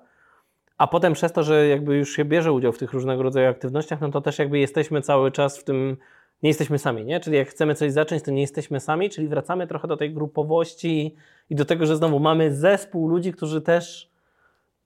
a 0.79 0.87
potem 0.87 1.12
przez 1.12 1.33
to, 1.33 1.43
że 1.43 1.69
jakby 1.69 1.97
już 1.97 2.17
się 2.17 2.25
bierze 2.25 2.53
udział 2.53 2.73
w 2.73 2.79
tych 2.79 2.93
różnego 2.93 3.23
rodzaju 3.23 3.49
aktywnościach, 3.49 4.00
no 4.00 4.11
to 4.11 4.21
też 4.21 4.38
jakby 4.38 4.59
jesteśmy 4.59 5.03
cały 5.03 5.31
czas 5.31 5.59
w 5.59 5.64
tym 5.64 5.97
nie 6.43 6.50
jesteśmy 6.50 6.79
sami, 6.79 7.05
nie? 7.05 7.21
Czyli 7.21 7.37
jak 7.37 7.49
chcemy 7.49 7.75
coś 7.75 7.93
zacząć, 7.93 8.23
to 8.23 8.31
nie 8.31 8.41
jesteśmy 8.41 8.81
sami, 8.81 9.11
czyli 9.11 9.29
wracamy 9.29 9.67
trochę 9.67 9.88
do 9.88 9.97
tej 9.97 10.14
grupowości 10.14 11.17
i 11.50 11.55
do 11.55 11.64
tego, 11.64 11.87
że 11.87 11.97
znowu 11.97 12.21
mamy 12.21 12.55
zespół 12.55 13.09
ludzi, 13.09 13.33
którzy 13.33 13.61
też 13.62 14.11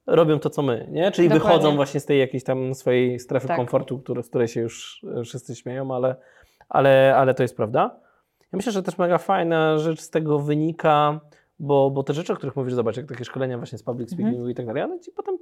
robią 0.06 0.38
to, 0.38 0.50
co 0.50 0.62
my, 0.62 0.88
nie? 0.90 1.10
Czyli 1.10 1.28
Dokładnie. 1.28 1.48
wychodzą 1.56 1.76
właśnie 1.76 2.00
z 2.00 2.04
tej 2.04 2.18
jakiejś 2.18 2.44
tam 2.44 2.74
swojej 2.74 3.18
strefy 3.20 3.48
Tak. 3.48 3.56
komfortu, 3.56 3.98
które, 3.98 4.22
z 4.22 4.28
której 4.28 4.48
się 4.48 4.60
już 4.60 5.06
wszyscy 5.24 5.56
śmieją, 5.56 5.94
ale, 5.94 6.16
ale, 6.68 7.14
ale 7.16 7.34
to 7.34 7.42
jest 7.42 7.56
prawda. 7.56 8.00
Ja 8.52 8.56
myślę, 8.56 8.72
że 8.72 8.82
też 8.82 8.98
mega 8.98 9.18
fajna 9.18 9.78
rzecz 9.78 10.00
z 10.00 10.10
tego 10.10 10.38
wynika, 10.38 11.20
bo, 11.58 11.90
bo 11.90 12.02
te 12.02 12.14
rzeczy, 12.14 12.32
o 12.32 12.36
których 12.36 12.56
mówisz, 12.56 12.74
zobacz, 12.74 12.96
jak 12.96 13.06
takie 13.06 13.24
szkolenia 13.24 13.58
właśnie 13.58 13.78
z 13.78 13.82
public 13.82 14.12
Mhm. 14.12 14.28
speakingu 14.28 14.48
i 14.48 14.54
tak 14.54 14.66
dalej, 14.66 14.82
one 14.82 15.00
ci 15.00 15.12
potem 15.12 15.37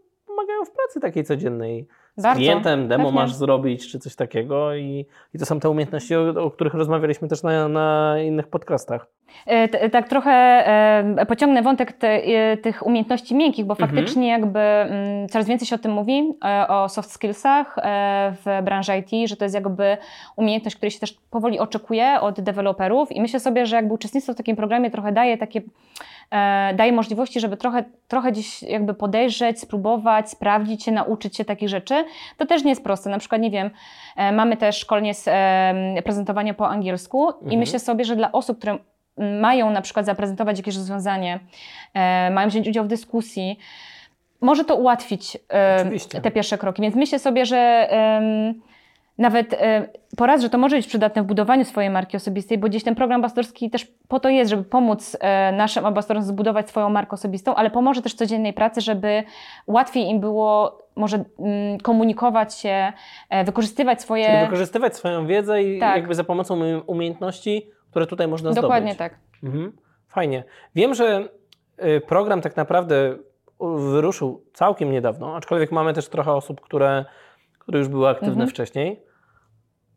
pomagają 0.46 0.64
w 0.64 0.70
pracy 0.70 1.00
takiej 1.00 1.24
codziennej. 1.24 1.86
Z 2.16 2.22
Bardzo, 2.22 2.38
klientem 2.40 2.88
demo 2.88 3.04
pewnie. 3.04 3.20
masz 3.20 3.34
zrobić, 3.34 3.90
czy 3.90 3.98
coś 3.98 4.16
takiego 4.16 4.74
i, 4.74 5.06
i 5.34 5.38
to 5.38 5.46
są 5.46 5.60
te 5.60 5.70
umiejętności, 5.70 6.16
o, 6.16 6.44
o 6.44 6.50
których 6.50 6.74
rozmawialiśmy 6.74 7.28
też 7.28 7.42
na, 7.42 7.68
na 7.68 8.16
innych 8.22 8.48
podcastach. 8.48 9.06
E, 9.46 9.68
t- 9.68 9.90
Tak 9.90 10.08
trochę 10.08 10.30
e, 10.30 11.26
pociągnę 11.26 11.62
wątek 11.62 11.92
te, 11.92 12.08
e, 12.24 12.56
tych 12.56 12.86
umiejętności 12.86 13.34
miękkich, 13.34 13.64
bo 13.64 13.74
Mhm. 13.74 13.90
faktycznie 13.90 14.28
jakby 14.28 14.58
mm, 14.60 15.28
coraz 15.28 15.46
więcej 15.48 15.68
się 15.68 15.74
o 15.76 15.78
tym 15.78 15.92
mówi, 15.92 16.32
e, 16.44 16.68
o 16.68 16.88
soft 16.88 17.10
skillsach 17.10 17.76
e, 17.78 18.32
w 18.44 18.64
branży 18.64 18.92
IT, 18.98 19.28
że 19.28 19.36
to 19.36 19.44
jest 19.44 19.54
jakby 19.54 19.96
umiejętność, 20.36 20.76
której 20.76 20.90
się 20.90 21.00
też 21.00 21.12
powoli 21.30 21.58
oczekuje 21.58 22.20
od 22.20 22.40
deweloperów 22.40 23.12
i 23.12 23.20
myślę 23.20 23.40
sobie, 23.40 23.66
że 23.66 23.76
jakby 23.76 23.94
uczestnictwo 23.94 24.32
w 24.32 24.36
takim 24.36 24.56
programie 24.56 24.90
trochę 24.90 25.12
daje 25.12 25.38
takie, 25.38 25.60
e, 25.60 25.62
daje 26.74 26.92
możliwości, 26.92 27.40
żeby 27.40 27.56
trochę, 27.56 27.84
trochę 28.08 28.32
gdzieś 28.32 28.62
jakby 28.62 28.94
podejrzeć, 28.94 29.60
spróbować, 29.60 30.30
sprawdzić 30.30 30.84
się, 30.84 30.92
nauczyć 30.92 31.36
się 31.36 31.44
takich 31.44 31.68
rzeczy. 31.68 32.04
To 32.36 32.46
też 32.46 32.64
nie 32.64 32.70
jest 32.70 32.84
proste. 32.84 33.10
Na 33.10 33.18
przykład, 33.18 33.40
nie 33.40 33.50
wiem, 33.50 33.70
e, 34.16 34.32
mamy 34.32 34.56
też 34.56 34.78
szkolenie 34.78 35.14
z 35.14 35.28
e, 35.28 36.02
prezentowania 36.02 36.54
po 36.54 36.68
angielsku 36.68 37.30
i 37.30 37.44
Mhm. 37.44 37.58
myślę 37.58 37.78
sobie, 37.78 38.04
że 38.04 38.16
dla 38.16 38.32
osób, 38.32 38.58
które 38.58 38.78
mają 39.40 39.70
na 39.70 39.82
przykład 39.82 40.06
zaprezentować 40.06 40.58
jakieś 40.58 40.76
rozwiązanie, 40.76 41.40
e, 41.94 42.30
mają 42.30 42.48
wziąć 42.48 42.68
udział 42.68 42.84
w 42.84 42.88
dyskusji, 42.88 43.58
może 44.40 44.64
to 44.64 44.76
ułatwić 44.76 45.38
e, 45.48 46.20
te 46.22 46.30
pierwsze 46.30 46.58
kroki. 46.58 46.82
Więc 46.82 46.94
myślę 46.94 47.18
sobie, 47.18 47.46
że 47.46 47.88
nawet 49.18 49.52
e, 49.54 49.88
po 50.16 50.26
raz, 50.26 50.42
że 50.42 50.50
to 50.50 50.58
może 50.58 50.76
być 50.76 50.86
przydatne 50.86 51.22
w 51.22 51.26
budowaniu 51.26 51.64
swojej 51.64 51.90
marki 51.90 52.16
osobistej, 52.16 52.58
bo 52.58 52.68
gdzieś 52.68 52.84
ten 52.84 52.94
program 52.94 53.18
ambasadorski 53.18 53.70
też 53.70 53.86
po 54.08 54.20
to 54.20 54.28
jest, 54.28 54.50
żeby 54.50 54.64
pomóc 54.64 55.16
e, 55.20 55.52
naszym 55.52 55.86
ambasadorom 55.86 56.22
zbudować 56.22 56.68
swoją 56.68 56.90
markę 56.90 57.12
osobistą, 57.12 57.54
ale 57.54 57.70
pomoże 57.70 58.02
też 58.02 58.12
w 58.12 58.16
codziennej 58.16 58.52
pracy, 58.52 58.80
żeby 58.80 59.22
łatwiej 59.66 60.04
im 60.08 60.20
było 60.20 60.78
może 60.96 61.24
mm, 61.38 61.78
komunikować 61.80 62.54
się, 62.54 62.92
e, 63.30 63.44
wykorzystywać 63.44 64.02
swoje... 64.02 64.24
Czyli 64.26 64.38
wykorzystywać 64.44 64.96
swoją 64.96 65.26
wiedzę 65.26 65.62
i 65.62 65.80
Tak. 65.80 65.96
jakby 65.96 66.14
za 66.14 66.24
pomocą 66.24 66.56
umie- 66.56 66.82
umiejętności, 66.86 67.70
które 67.90 68.06
tutaj 68.06 68.28
można 68.28 68.52
Dokładnie 68.52 68.94
zdobyć. 68.94 68.98
tak. 68.98 69.18
Mhm. 69.44 69.72
Fajnie. 70.08 70.44
Wiem, 70.74 70.94
że 70.94 71.28
program 72.06 72.40
tak 72.40 72.56
naprawdę 72.56 73.16
wyruszył 73.60 74.44
całkiem 74.52 74.92
niedawno, 74.92 75.36
aczkolwiek 75.36 75.72
mamy 75.72 75.92
też 75.92 76.08
trochę 76.08 76.32
osób, 76.32 76.60
które, 76.60 77.04
które 77.58 77.78
już 77.78 77.88
były 77.88 78.08
aktywne 78.08 78.32
Mhm. 78.32 78.50
wcześniej. 78.50 79.02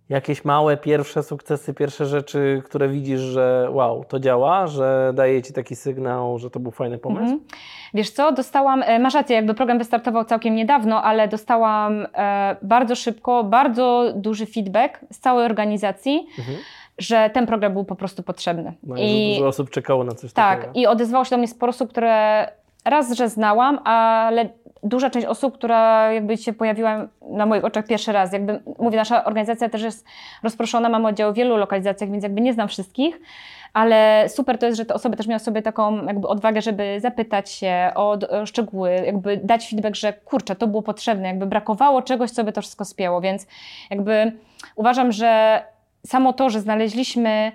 Jakieś 0.09 0.45
małe 0.45 0.77
pierwsze 0.77 1.23
sukcesy, 1.23 1.73
pierwsze 1.73 2.05
rzeczy, 2.05 2.61
które 2.65 2.89
widzisz, 2.89 3.19
że 3.19 3.67
wow, 3.71 4.05
to 4.05 4.19
działa, 4.19 4.67
że 4.67 5.11
daje 5.15 5.41
ci 5.41 5.53
taki 5.53 5.75
sygnał, 5.75 6.39
że 6.39 6.49
to 6.49 6.59
był 6.59 6.71
fajny 6.71 6.97
pomysł. 6.97 7.21
Mhm. 7.23 7.39
Wiesz 7.93 8.09
co, 8.11 8.31
dostałam, 8.31 8.83
e, 8.85 8.99
masz 8.99 9.13
rację, 9.13 9.35
jakby 9.35 9.53
program 9.53 9.77
wystartował 9.77 10.25
całkiem 10.25 10.55
niedawno, 10.55 11.03
ale 11.03 11.27
dostałam 11.27 12.07
e, 12.13 12.55
bardzo 12.61 12.95
szybko, 12.95 13.43
bardzo 13.43 14.05
duży 14.15 14.45
feedback 14.45 14.99
z 15.11 15.19
całej 15.19 15.45
organizacji, 15.45 16.27
Mhm. 16.39 16.57
że 16.97 17.29
ten 17.33 17.47
program 17.47 17.73
był 17.73 17.85
po 17.85 17.95
prostu 17.95 18.23
potrzebny. 18.23 18.73
No, 18.83 18.95
I... 18.97 19.33
Dużo 19.37 19.47
osób 19.47 19.69
czekało 19.69 20.03
na 20.03 20.11
coś 20.11 20.33
tak, 20.33 20.59
takiego. 20.59 20.79
i 20.79 20.87
odezwało 20.87 21.25
się 21.25 21.29
do 21.29 21.37
mnie 21.37 21.47
sporo 21.47 21.69
osób, 21.69 21.89
które 21.89 22.47
raz, 22.85 23.11
że 23.13 23.29
znałam, 23.29 23.79
ale 23.87 24.49
duża 24.83 25.09
część 25.09 25.27
osób, 25.27 25.53
która 25.53 26.13
jakby 26.13 26.37
się 26.37 26.53
pojawiła 26.53 27.07
na 27.21 27.45
moich 27.45 27.65
oczach 27.65 27.87
pierwszy 27.87 28.11
raz. 28.11 28.33
Jakby, 28.33 28.59
mówię, 28.79 28.97
nasza 28.97 29.23
organizacja 29.25 29.69
też 29.69 29.81
jest 29.81 30.05
rozproszona, 30.43 30.89
mamy 30.89 31.07
oddział 31.07 31.33
w 31.33 31.35
wielu 31.35 31.57
lokalizacjach, 31.57 32.11
więc 32.11 32.23
jakby 32.23 32.41
nie 32.41 32.53
znam 32.53 32.67
wszystkich, 32.67 33.19
ale 33.73 34.25
super 34.29 34.57
to 34.57 34.65
jest, 34.65 34.77
że 34.77 34.85
te 34.85 34.93
osoby 34.93 35.17
też 35.17 35.27
miały 35.27 35.39
sobie 35.39 35.61
taką 35.61 36.05
jakby 36.05 36.27
odwagę, 36.27 36.61
żeby 36.61 36.99
zapytać 36.99 37.51
się 37.51 37.91
o, 37.95 38.11
o 38.11 38.45
szczegóły, 38.45 38.91
jakby 39.05 39.37
dać 39.37 39.69
feedback, 39.69 39.95
że 39.95 40.13
kurczę, 40.13 40.55
to 40.55 40.67
było 40.67 40.83
potrzebne, 40.83 41.27
jakby 41.27 41.45
brakowało 41.45 42.01
czegoś, 42.01 42.31
co 42.31 42.43
by 42.43 42.51
to 42.51 42.61
wszystko 42.61 42.85
spięło, 42.85 43.21
więc 43.21 43.47
jakby 43.89 44.31
uważam, 44.75 45.11
że 45.11 45.61
samo 46.07 46.33
to, 46.33 46.49
że 46.49 46.61
znaleźliśmy 46.61 47.51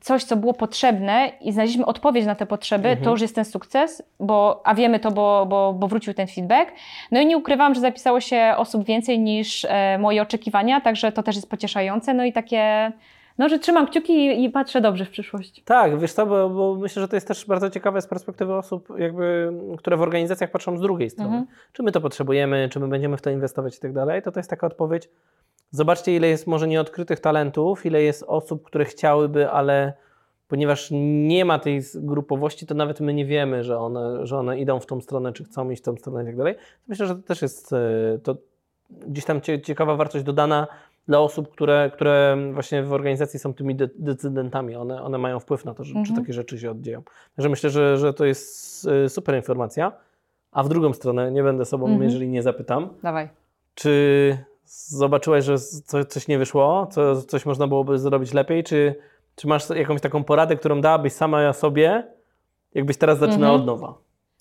coś, 0.00 0.24
co 0.24 0.36
było 0.36 0.54
potrzebne 0.54 1.32
i 1.40 1.52
znaleźliśmy 1.52 1.86
odpowiedź 1.86 2.26
na 2.26 2.34
te 2.34 2.46
potrzeby, 2.46 2.88
Mhm. 2.88 3.04
to 3.04 3.10
już 3.10 3.20
jest 3.20 3.34
ten 3.34 3.44
sukces, 3.44 4.02
bo, 4.20 4.62
a 4.64 4.74
wiemy 4.74 5.00
to, 5.00 5.10
bo, 5.10 5.46
bo, 5.46 5.72
bo 5.72 5.88
wrócił 5.88 6.14
ten 6.14 6.26
feedback. 6.26 6.72
No 7.10 7.20
i 7.20 7.26
nie 7.26 7.36
ukrywam, 7.38 7.74
że 7.74 7.80
zapisało 7.80 8.20
się 8.20 8.54
osób 8.56 8.84
więcej 8.84 9.18
niż 9.18 9.66
e, 9.68 9.98
moje 9.98 10.22
oczekiwania, 10.22 10.80
także 10.80 11.12
to 11.12 11.22
też 11.22 11.36
jest 11.36 11.50
pocieszające. 11.50 12.14
No 12.14 12.24
i 12.24 12.32
takie, 12.32 12.92
no 13.38 13.48
że 13.48 13.58
trzymam 13.58 13.86
kciuki 13.86 14.12
i, 14.12 14.44
i 14.44 14.50
patrzę 14.50 14.80
dobrze 14.80 15.04
w 15.04 15.10
przyszłość. 15.10 15.62
Tak, 15.64 15.98
wiesz 15.98 16.12
co, 16.12 16.26
bo, 16.26 16.50
bo 16.50 16.74
myślę, 16.74 17.02
że 17.02 17.08
to 17.08 17.16
jest 17.16 17.28
też 17.28 17.46
bardzo 17.46 17.70
ciekawe 17.70 18.02
z 18.02 18.06
perspektywy 18.06 18.54
osób, 18.54 18.88
jakby, 18.98 19.52
które 19.78 19.96
w 19.96 20.02
organizacjach 20.02 20.50
patrzą 20.50 20.76
z 20.78 20.80
drugiej 20.80 21.10
strony. 21.10 21.30
Mhm. 21.36 21.46
Czy 21.72 21.82
my 21.82 21.92
to 21.92 22.00
potrzebujemy, 22.00 22.68
czy 22.72 22.80
my 22.80 22.88
będziemy 22.88 23.16
w 23.16 23.22
to 23.22 23.30
inwestować 23.30 23.76
i 23.76 23.80
tak 23.80 23.92
dalej, 23.92 24.22
to 24.22 24.32
to 24.32 24.38
jest 24.40 24.50
taka 24.50 24.66
odpowiedź. 24.66 25.08
Zobaczcie, 25.70 26.16
ile 26.16 26.28
jest 26.28 26.46
może 26.46 26.68
nieodkrytych 26.68 27.20
talentów, 27.20 27.86
ile 27.86 28.02
jest 28.02 28.24
osób, 28.26 28.62
które 28.64 28.84
chciałyby, 28.84 29.50
ale 29.50 29.92
ponieważ 30.48 30.88
nie 31.26 31.44
ma 31.44 31.58
tej 31.58 31.80
grupowości, 31.94 32.66
to 32.66 32.74
nawet 32.74 33.00
my 33.00 33.14
nie 33.14 33.26
wiemy, 33.26 33.64
że 33.64 33.78
one, 33.78 34.26
że 34.26 34.38
one 34.38 34.58
idą 34.60 34.80
w 34.80 34.86
tą 34.86 35.00
stronę, 35.00 35.32
czy 35.32 35.44
chcą 35.44 35.70
iść 35.70 35.82
w 35.82 35.84
tą 35.84 35.96
stronę 35.96 36.22
i 36.22 36.26
tak 36.26 36.36
dalej. 36.36 36.54
Myślę, 36.88 37.06
że 37.06 37.16
to 37.16 37.22
też 37.22 37.42
jest 37.42 37.72
e, 37.72 37.78
to 38.22 38.36
gdzieś 39.06 39.24
tam 39.24 39.40
cie- 39.40 39.60
ciekawa 39.60 39.96
wartość 39.96 40.24
dodana 40.24 40.66
dla 41.08 41.20
osób, 41.20 41.48
które, 41.52 41.90
które 41.94 42.36
właśnie 42.52 42.82
w 42.82 42.92
organizacji 42.92 43.38
są 43.38 43.54
tymi 43.54 43.74
de- 43.74 43.88
decydentami. 43.98 44.76
One, 44.76 45.02
one 45.02 45.18
mają 45.18 45.40
wpływ 45.40 45.64
na 45.64 45.74
to, 45.74 45.84
że, 45.84 45.92
czy 45.92 45.98
Mhm. 45.98 46.16
takie 46.20 46.32
rzeczy 46.32 46.58
się 46.58 46.70
oddzieją. 46.70 47.02
Także 47.36 47.48
myślę, 47.48 47.70
że, 47.70 47.98
że 47.98 48.14
to 48.14 48.24
jest 48.24 48.86
e, 48.88 49.08
super 49.08 49.36
informacja. 49.36 49.92
A 50.52 50.62
w 50.62 50.68
drugą 50.68 50.92
stronę, 50.92 51.30
nie 51.32 51.42
będę 51.42 51.64
sobą, 51.64 51.86
Mhm. 51.86 52.02
jeżeli 52.02 52.28
nie 52.28 52.42
zapytam, 52.42 52.88
Dawaj. 53.02 53.28
czy 53.74 54.38
zobaczyłaś, 54.68 55.44
że 55.44 55.58
co, 55.58 56.04
coś 56.04 56.28
nie 56.28 56.38
wyszło, 56.38 56.86
co, 56.90 57.22
coś 57.22 57.46
można 57.46 57.66
byłoby 57.66 57.98
zrobić 57.98 58.32
lepiej, 58.32 58.64
czy, 58.64 58.94
czy 59.34 59.48
masz 59.48 59.70
jakąś 59.70 60.00
taką 60.00 60.24
poradę, 60.24 60.56
którą 60.56 60.80
dałabyś 60.80 61.12
sama 61.12 61.52
sobie, 61.52 62.12
jakbyś 62.74 62.96
teraz 62.96 63.18
zaczynała 63.18 63.54
Mhm. 63.54 63.60
od 63.60 63.66
nowa? 63.66 63.94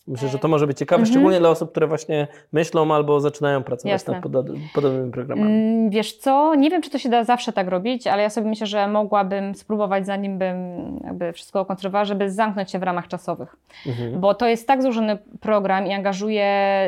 Myślę, 0.07 0.27
że 0.29 0.39
to 0.39 0.47
może 0.47 0.67
być 0.67 0.77
ciekawe, 0.77 0.99
Mhm. 1.01 1.13
szczególnie 1.13 1.39
dla 1.39 1.49
osób, 1.49 1.71
które 1.71 1.87
właśnie 1.87 2.27
myślą 2.53 2.93
albo 2.93 3.19
zaczynają 3.19 3.63
pracować 3.63 3.91
Jasne. 3.91 4.13
nad 4.13 4.23
poda- 4.23 4.43
podobnymi 4.73 5.11
programami. 5.11 5.51
Mm, 5.51 5.89
Wiesz 5.89 6.17
co, 6.17 6.55
nie 6.55 6.69
wiem, 6.69 6.81
czy 6.81 6.89
to 6.89 6.97
się 6.97 7.09
da 7.09 7.23
zawsze 7.23 7.53
tak 7.53 7.67
robić, 7.67 8.07
ale 8.07 8.23
ja 8.23 8.29
sobie 8.29 8.49
myślę, 8.49 8.67
że 8.67 8.87
mogłabym 8.87 9.55
spróbować, 9.55 10.05
zanim 10.05 10.37
bym 10.37 10.57
jakby 11.03 11.33
wszystko 11.33 11.65
kontrowała, 11.65 12.05
żeby 12.05 12.31
zamknąć 12.31 12.71
się 12.71 12.79
w 12.79 12.83
ramach 12.83 13.07
czasowych. 13.07 13.55
Mhm. 13.87 14.19
Bo 14.19 14.33
to 14.33 14.47
jest 14.47 14.67
tak 14.67 14.81
złożony 14.83 15.17
program 15.41 15.87
i 15.87 15.93
angażuje 15.93 16.47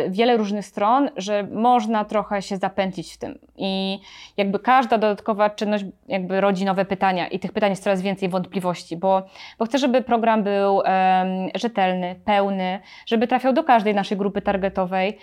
wiele 0.09 0.37
różnych 0.37 0.65
stron, 0.65 1.09
że 1.17 1.43
można 1.51 2.05
trochę 2.05 2.41
się 2.41 2.57
zapętlić 2.57 3.13
w 3.13 3.17
tym. 3.17 3.39
I 3.57 3.99
jakby 4.37 4.59
każda 4.59 4.97
dodatkowa 4.97 5.49
czynność 5.49 5.85
jakby 6.07 6.41
rodzi 6.41 6.65
nowe 6.65 6.85
pytania 6.85 7.27
i 7.27 7.39
tych 7.39 7.51
pytań 7.53 7.69
jest 7.69 7.83
coraz 7.83 8.01
więcej 8.01 8.29
wątpliwości, 8.29 8.97
bo, 8.97 9.21
bo 9.59 9.65
chcę, 9.65 9.77
żeby 9.77 10.01
program 10.01 10.43
był 10.43 10.81
em, 10.85 11.27
rzetelny, 11.55 12.15
pełny, 12.25 12.79
żeby 13.09 13.27
trafiał 13.27 13.53
do 13.53 13.63
każdej 13.63 13.95
naszej 13.95 14.17
grupy 14.17 14.41
targetowej, 14.41 15.17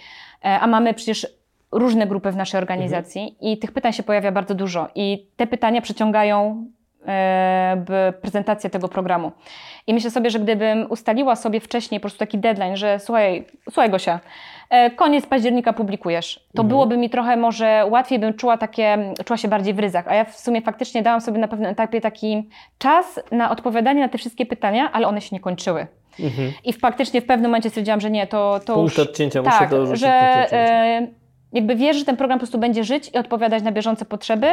e, 0.44 0.61
a 0.61 0.66
mamy 0.66 0.94
przecież 0.94 1.27
różne 1.72 2.07
grupy 2.07 2.31
w 2.31 2.37
naszej 2.37 2.59
organizacji 2.59 3.37
i 3.40 3.59
tych 3.59 3.72
pytań 3.72 3.92
się 3.92 4.03
pojawia 4.03 4.33
bardzo 4.33 4.55
dużo 4.55 4.88
i 4.94 5.27
te 5.37 5.46
pytania 5.46 5.81
przyciągają 5.81 6.66
e, 7.07 8.12
prezentację 8.22 8.70
tego 8.70 8.88
programu. 8.88 9.33
I 9.87 9.94
myślę 9.94 10.11
sobie, 10.11 10.31
że 10.31 10.38
gdybym 10.38 10.87
ustaliła 10.90 11.37
sobie 11.37 11.61
wcześniej 11.61 12.01
po 12.01 12.03
prostu 12.03 12.18
taki 12.18 12.38
deadline, 12.38 12.77
że 12.77 12.99
słuchaj, 12.99 13.44
słuchaj 13.64 13.90
Gosia, 13.90 14.20
e, 14.70 14.90
koniec 14.90 15.27
października 15.27 15.72
publikujesz, 15.72 16.35
to 16.35 16.62
Mhm. 16.62 16.68
byłoby 16.68 16.96
mi 16.96 17.11
trochę 17.11 17.37
może 17.37 17.87
łatwiej 17.90 18.18
bym 18.18 18.35
czuła 18.35 18.57
takie, 18.59 19.12
czuła 19.25 19.37
się 19.37 19.49
bardziej 19.49 19.75
w 19.75 19.79
ryzach, 19.79 20.09
a 20.09 20.14
ja 20.14 20.25
w 20.25 20.40
sumie 20.40 20.62
faktycznie 20.62 21.03
dałam 21.03 21.20
sobie 21.20 21.38
na 21.38 21.49
pewnym 21.49 21.70
etapie 21.70 22.01
taki 22.01 22.49
czas 22.79 23.20
na 23.33 23.51
odpowiadanie 23.51 24.01
na 24.01 24.09
te 24.09 24.18
wszystkie 24.18 24.46
pytania, 24.46 24.92
ale 24.92 25.07
one 25.09 25.20
się 25.20 25.37
nie 25.37 25.40
kończyły. 25.40 25.87
Mhm. 26.20 26.52
I 26.64 26.72
faktycznie 26.72 27.20
w 27.20 27.26
pewnym 27.26 27.50
momencie 27.50 27.68
stwierdziłam, 27.68 28.00
że 28.00 28.11
nie, 28.11 28.26
to, 28.26 28.61
to 28.64 28.74
Punkt 28.74 28.98
już... 28.98 29.09
odcięcia, 29.09 29.42
muszę 29.42 29.59
tak, 29.59 29.70
dorzucić 29.70 30.00
że 30.00 30.09
e, 30.52 31.07
jakby 31.52 31.76
wiesz, 31.76 31.96
że 31.96 32.05
ten 32.05 32.16
program 32.16 32.38
po 32.38 32.40
prostu 32.40 32.59
będzie 32.59 32.85
żyć 32.85 33.11
i 33.14 33.18
odpowiadać 33.18 33.62
na 33.62 33.72
bieżące 33.72 34.05
potrzeby, 34.05 34.46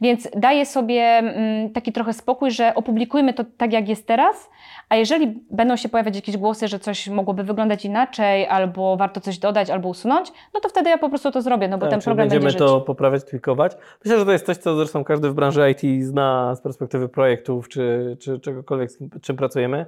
więc 0.00 0.28
daję 0.36 0.66
sobie 0.66 1.02
mm, 1.02 1.70
taki 1.70 1.92
trochę 1.92 2.12
spokój, 2.12 2.50
że 2.50 2.74
opublikujmy 2.74 3.34
to 3.34 3.44
tak, 3.56 3.72
jak 3.72 3.88
jest 3.88 4.06
teraz, 4.06 4.50
a 4.88 4.96
jeżeli 4.96 5.44
będą 5.50 5.76
się 5.76 5.88
pojawiać 5.88 6.16
jakieś 6.16 6.36
głosy, 6.36 6.68
że 6.68 6.78
coś 6.78 7.08
mogłoby 7.08 7.44
wyglądać 7.44 7.84
inaczej, 7.84 8.46
albo 8.46 8.96
warto 8.96 9.20
coś 9.20 9.38
dodać, 9.38 9.70
albo 9.70 9.88
usunąć, 9.88 10.32
no 10.54 10.60
to 10.60 10.68
wtedy 10.68 10.90
ja 10.90 10.98
po 10.98 11.08
prostu 11.08 11.30
to 11.30 11.42
zrobię, 11.42 11.68
no 11.68 11.78
bo 11.78 11.86
Tak, 11.86 11.90
ten 11.90 12.00
program 12.00 12.28
będziemy 12.28 12.44
będzie 12.44 12.58
to 12.58 12.80
poprawiać, 12.80 13.24
tweakować. 13.24 13.72
Myślę, 14.04 14.18
że 14.18 14.24
to 14.26 14.32
jest 14.32 14.46
coś, 14.46 14.56
co 14.56 14.76
zresztą 14.76 15.04
każdy 15.04 15.30
w 15.30 15.34
branży 15.34 15.70
IT 15.70 16.04
zna 16.04 16.54
z 16.54 16.60
perspektywy 16.60 17.08
projektów 17.08 17.68
czy, 17.68 18.16
czy 18.20 18.40
czegokolwiek, 18.40 18.90
z 18.90 18.98
czym 19.22 19.36
pracujemy. 19.36 19.86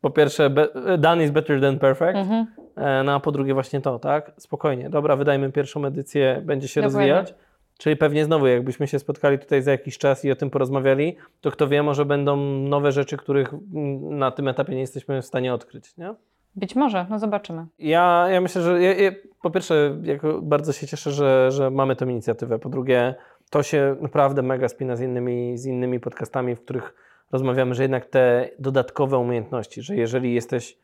Po 0.00 0.10
pierwsze, 0.10 0.50
done 0.98 1.24
is 1.24 1.30
better 1.30 1.60
than 1.60 1.78
perfect, 1.78 2.16
Mhm. 2.16 2.46
e, 2.76 3.02
no 3.02 3.14
a 3.14 3.20
po 3.20 3.32
drugie 3.32 3.54
właśnie 3.54 3.80
to, 3.80 3.98
tak? 3.98 4.32
Spokojnie, 4.36 4.90
dobra, 4.90 5.16
wydajmy 5.16 5.52
pierwszą 5.52 5.84
edycję, 5.84 6.42
będzie 6.44 6.68
się 6.68 6.82
Dokładnie. 6.82 7.12
rozwijać. 7.12 7.34
Czyli 7.78 7.96
pewnie 7.96 8.24
znowu, 8.24 8.46
jakbyśmy 8.46 8.86
się 8.86 8.98
spotkali 8.98 9.38
tutaj 9.38 9.62
za 9.62 9.70
jakiś 9.70 9.98
czas 9.98 10.24
i 10.24 10.30
o 10.32 10.36
tym 10.36 10.50
porozmawiali, 10.50 11.16
to 11.40 11.50
kto 11.50 11.68
wie, 11.68 11.82
może 11.82 12.04
będą 12.04 12.36
nowe 12.46 12.92
rzeczy, 12.92 13.16
których 13.16 13.52
na 14.00 14.30
tym 14.30 14.48
etapie 14.48 14.74
nie 14.74 14.80
jesteśmy 14.80 15.22
w 15.22 15.26
stanie 15.26 15.54
odkryć, 15.54 15.96
nie? 15.96 16.14
Być 16.56 16.76
może, 16.76 17.06
no 17.10 17.18
zobaczymy. 17.18 17.66
Ja, 17.78 18.26
ja 18.30 18.40
myślę, 18.40 18.62
że 18.62 18.82
ja, 18.82 18.94
ja, 18.94 19.10
po 19.42 19.50
pierwsze, 19.50 19.96
bardzo 20.42 20.72
się 20.72 20.86
cieszę, 20.86 21.10
że, 21.10 21.50
że 21.50 21.70
mamy 21.70 21.96
tę 21.96 22.04
inicjatywę. 22.04 22.58
Po 22.58 22.68
drugie, 22.68 23.14
to 23.50 23.62
się 23.62 23.96
naprawdę 24.00 24.42
mega 24.42 24.68
spina 24.68 24.96
z 24.96 25.00
innymi, 25.00 25.58
z 25.58 25.66
innymi 25.66 26.00
podcastami, 26.00 26.54
w 26.56 26.60
których 26.60 26.94
rozmawiamy, 27.32 27.74
że 27.74 27.82
jednak 27.82 28.06
te 28.06 28.48
dodatkowe 28.58 29.18
umiejętności, 29.18 29.82
że 29.82 29.96
jeżeli 29.96 30.34
jesteś, 30.34 30.78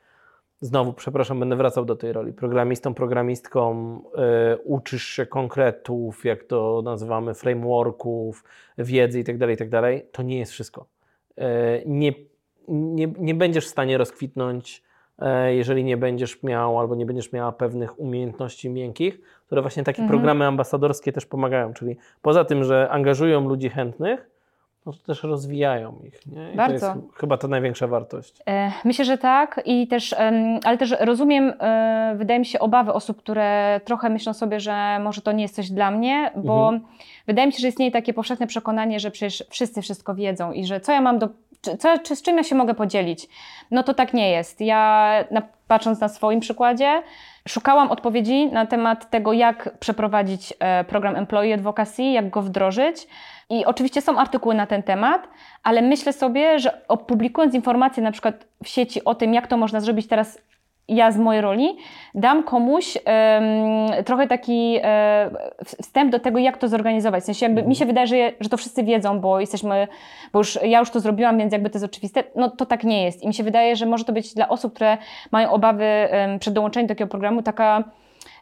znowu, 0.61 0.93
przepraszam, 0.93 1.41
będę 1.41 1.57
wracał 1.57 1.85
do 1.85 1.97
tej 1.97 2.13
roli, 2.13 2.33
programistą, 2.33 2.95
programistką, 2.95 3.99
y, 4.55 4.57
uczysz 4.65 5.05
się 5.07 5.27
konkretów, 5.27 6.25
jak 6.25 6.45
to 6.45 6.83
nazywamy, 6.85 7.35
frameworków, 7.35 8.45
wiedzy 8.79 9.19
itd., 9.19 9.51
itd., 9.51 10.01
to 10.13 10.23
nie 10.23 10.39
jest 10.39 10.53
wszystko. 10.53 10.87
Y, 11.39 11.43
nie, 11.87 12.13
nie, 12.69 13.07
nie 13.19 13.35
będziesz 13.35 13.67
w 13.67 13.71
stanie 13.71 13.99
rozkwitnąć 13.99 14.83
e, 15.19 15.55
jeżeli 15.55 15.85
nie 15.85 15.97
będziesz 15.97 16.43
miał 16.43 16.81
albo 16.81 16.95
nie 16.95 17.07
będziesz 17.07 17.33
miała 17.33 17.53
pewnych 17.53 18.01
umiejętności 18.01 18.71
miękkich, 18.71 19.21
które 19.47 19.63
właśnie 19.63 19.85
takie 19.85 20.03
Mhm. 20.03 20.19
programy 20.19 20.47
ambasadorskie 20.47 21.13
też 21.13 21.27
pomagają. 21.27 21.75
Czyli 21.75 21.97
poza 22.23 22.45
tym, 22.45 22.65
że 22.65 22.91
angażują 22.91 23.49
ludzi 23.49 23.69
chętnych, 23.69 24.34
no 24.87 24.93
to 24.93 24.99
też 24.99 25.23
rozwijają 25.23 25.95
ich. 26.07 26.27
Nie? 26.27 26.53
I 26.53 26.57
Bardzo. 26.57 26.87
To 26.93 26.99
jest 27.01 27.17
chyba 27.17 27.37
ta 27.39 27.49
największa 27.49 27.87
wartość. 27.87 28.35
E, 28.49 28.73
Myślę, 28.85 29.05
że 29.05 29.19
tak, 29.19 29.61
i 29.65 29.87
też, 29.89 30.15
ale 30.65 30.79
też 30.79 30.95
rozumiem, 31.01 31.53
e, 31.61 32.15
wydaje 32.17 32.39
mi 32.41 32.47
się, 32.47 32.59
obawy 32.59 32.93
osób, 32.93 33.19
które 33.19 33.81
trochę 33.85 34.11
myślą 34.11 34.33
sobie, 34.33 34.61
że 34.61 34.99
może 34.99 35.21
to 35.23 35.33
nie 35.33 35.43
jest 35.43 35.55
coś 35.55 35.71
dla 35.71 35.91
mnie, 35.91 36.31
bo 36.37 36.69
Mhm. 36.69 36.93
wydaje 37.27 37.47
mi 37.47 37.53
się, 37.53 37.59
że 37.61 37.69
istnieje 37.69 37.91
takie 37.91 38.15
powszechne 38.15 38.47
przekonanie, 38.47 39.01
że 39.01 39.11
przecież 39.11 39.45
wszyscy 39.51 39.83
wszystko 39.83 40.15
wiedzą 40.15 40.53
i 40.53 40.65
że 40.67 40.81
co 40.81 40.93
ja 40.93 41.01
mam 41.01 41.19
do. 41.19 41.29
Co, 41.79 41.99
czy 41.99 42.17
z 42.17 42.23
czym 42.23 42.37
ja 42.37 42.43
się 42.43 42.55
mogę 42.55 42.75
podzielić? 42.75 43.29
No 43.71 43.83
to 43.83 43.95
tak 43.95 44.15
nie 44.15 44.31
jest. 44.31 44.61
Ja, 44.61 45.15
na, 45.31 45.43
patrząc 45.69 46.01
na 46.01 46.09
swoim 46.09 46.41
przykładzie, 46.41 47.03
szukałam 47.49 47.91
odpowiedzi 47.91 48.47
na 48.47 48.67
temat 48.67 49.11
tego, 49.11 49.33
jak 49.33 49.79
przeprowadzić 49.79 50.55
e, 50.59 50.85
program 50.85 51.17
Employee 51.17 51.53
Advocacy, 51.53 52.03
jak 52.03 52.31
go 52.31 52.43
wdrożyć. 52.43 53.07
I 53.51 53.65
oczywiście 53.65 54.01
są 54.01 54.19
artykuły 54.19 54.55
na 54.55 54.67
ten 54.67 54.83
temat, 54.83 55.29
ale 55.63 55.83
myślę 55.83 56.13
sobie, 56.13 56.59
że 56.59 56.89
opublikując 56.89 57.55
informacje 57.55 58.03
na 58.03 58.13
przykład 58.13 58.47
w 58.65 58.69
sieci 58.69 59.05
o 59.05 59.15
tym, 59.15 59.35
jak 59.35 59.47
to 59.47 59.57
można 59.57 59.81
zrobić 59.81 60.07
teraz 60.07 60.39
ja 60.89 61.13
z 61.13 61.19
mojej 61.19 61.43
roli, 61.43 61.77
dam 62.15 62.43
komuś 62.43 62.99
em, 63.05 63.45
trochę 64.05 64.27
taki 64.27 64.79
e, 64.83 65.31
wstęp 65.65 66.13
do 66.13 66.21
tego, 66.21 66.39
jak 66.39 66.57
to 66.59 66.69
zorganizować. 66.69 67.23
W 67.23 67.27
sensie 67.27 67.47
jakby 67.47 67.63
mi 67.63 67.77
się 67.77 67.87
wydaje, 67.87 68.07
że, 68.07 68.33
że 68.41 68.49
to 68.49 68.57
wszyscy 68.57 68.85
wiedzą, 68.85 69.21
bo 69.21 69.41
jesteśmy, 69.41 69.89
bo 70.33 70.39
już 70.39 70.59
ja 70.63 70.79
już 70.79 70.91
to 70.91 71.01
zrobiłam, 71.01 71.39
więc 71.39 71.53
jakby 71.53 71.71
to 71.71 71.79
jest 71.79 71.85
oczywiste. 71.85 72.25
No 72.37 72.51
to 72.51 72.67
tak 72.67 72.85
nie 72.85 73.05
jest. 73.05 73.23
I 73.23 73.29
mi 73.29 73.35
się 73.35 73.45
wydaje, 73.45 73.77
że 73.77 73.87
może 73.87 74.05
to 74.05 74.13
być 74.13 74.35
dla 74.35 74.49
osób, 74.49 74.75
które 74.75 74.99
mają 75.31 75.51
obawy 75.51 75.85
em, 75.85 76.39
przed 76.39 76.55
dołączeniem 76.55 76.87
do 76.87 76.95
takiego 76.95 77.11
programu, 77.11 77.43
taka 77.43 77.85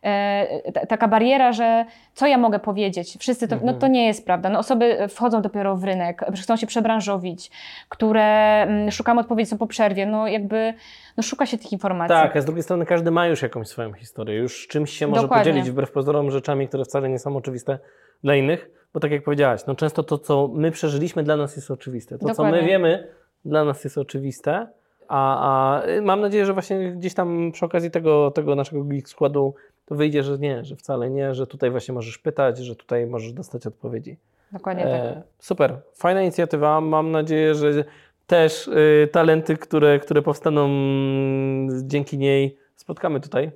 e, 0.03 0.73
ta- 0.73 0.87
taka 0.87 1.09
bariera, 1.09 1.53
że 1.53 1.85
co 2.15 2.27
ja 2.27 2.39
mogę 2.39 2.59
powiedzieć? 2.59 3.17
Wszyscy 3.19 3.49
to, 3.49 3.57
no 3.65 3.73
to 3.73 3.89
nie 3.89 4.07
jest 4.07 4.27
prawda. 4.27 4.49
No 4.49 4.59
osoby 4.59 5.09
wchodzą 5.09 5.43
dopiero 5.43 5.77
w 5.77 5.85
rynek, 5.85 6.25
chcą 6.43 6.57
się 6.57 6.67
przebranżowić, 6.67 7.51
które 7.89 8.63
mm, 8.63 8.91
szukamy 8.91 9.21
odpowiedzi, 9.21 9.51
są 9.51 9.59
po 9.59 9.67
przerwie, 9.67 10.07
no 10.07 10.29
jakby 10.29 10.75
no 11.17 11.23
szuka 11.23 11.47
się 11.47 11.59
tych 11.59 11.73
informacji. 11.73 12.17
Tak, 12.17 12.37
a 12.37 12.41
z 12.41 12.45
drugiej 12.45 12.63
strony 12.63 12.87
każdy 12.87 13.11
ma 13.11 13.27
już 13.27 13.43
jakąś 13.43 13.69
swoją 13.69 13.93
historię, 13.93 14.37
już 14.37 14.67
czymś 14.67 14.91
się 14.91 15.07
może 15.07 15.23
Dokładnie. 15.23 15.53
podzielić 15.53 15.71
wbrew 15.71 15.91
pozorom 15.91 16.31
rzeczami, 16.31 16.69
które 16.69 16.85
wcale 16.85 17.09
nie 17.09 17.19
są 17.19 17.37
oczywiste 17.37 17.79
dla 18.25 18.35
innych, 18.35 18.71
bo 18.95 19.01
tak 19.01 19.11
jak 19.11 19.23
powiedziałaś, 19.23 19.61
no 19.67 19.75
często 19.75 20.03
to, 20.03 20.19
co 20.19 20.49
my 20.55 20.71
przeżyliśmy 20.71 21.23
dla 21.23 21.37
nas 21.37 21.57
jest 21.57 21.71
oczywiste. 21.71 22.19
To, 22.19 22.35
co 22.35 22.43
my 22.43 22.51
Dokładnie. 22.51 22.69
wiemy, 22.69 23.09
dla 23.45 23.65
nas 23.65 23.85
jest 23.85 23.99
oczywiste, 23.99 24.67
a, 25.09 25.81
a 25.81 25.87
y, 25.87 26.03
mam 26.03 26.21
nadzieję, 26.21 26.47
że 26.47 26.53
właśnie 26.53 26.93
gdzieś 26.93 27.15
tam 27.15 27.53
przy 27.53 27.65
okazji 27.65 27.91
tego, 27.91 28.31
tego 28.31 28.55
naszego 28.55 28.85
składu 29.07 29.55
to 29.93 29.97
wyjdzie, 29.97 30.23
że 30.23 30.39
nie, 30.39 30.65
że 30.65 30.77
wcale 30.77 31.11
nie, 31.11 31.35
że 31.35 31.47
tutaj 31.47 31.71
właśnie 31.71 31.95
możesz 31.95 32.19
pytać, 32.19 32.59
że 32.59 32.77
tutaj 32.77 33.07
możesz 33.07 33.33
dostać 33.33 33.67
odpowiedzi. 33.67 34.17
Dokładnie 34.53 34.83
tak. 34.85 34.93
E, 34.93 35.23
super, 35.39 35.77
fajna 35.95 36.23
inicjatywa. 36.23 36.81
Mam 36.81 37.11
nadzieję, 37.11 37.55
że 37.55 37.85
też 38.27 38.69
y, 38.69 39.09
talenty, 39.13 39.57
które, 39.57 39.99
które 39.99 40.23
powstaną 40.23 40.65
mm, 40.65 41.89
dzięki 41.89 42.19
niej, 42.19 42.57
spotkamy 42.77 43.21
tutaj 43.21 43.51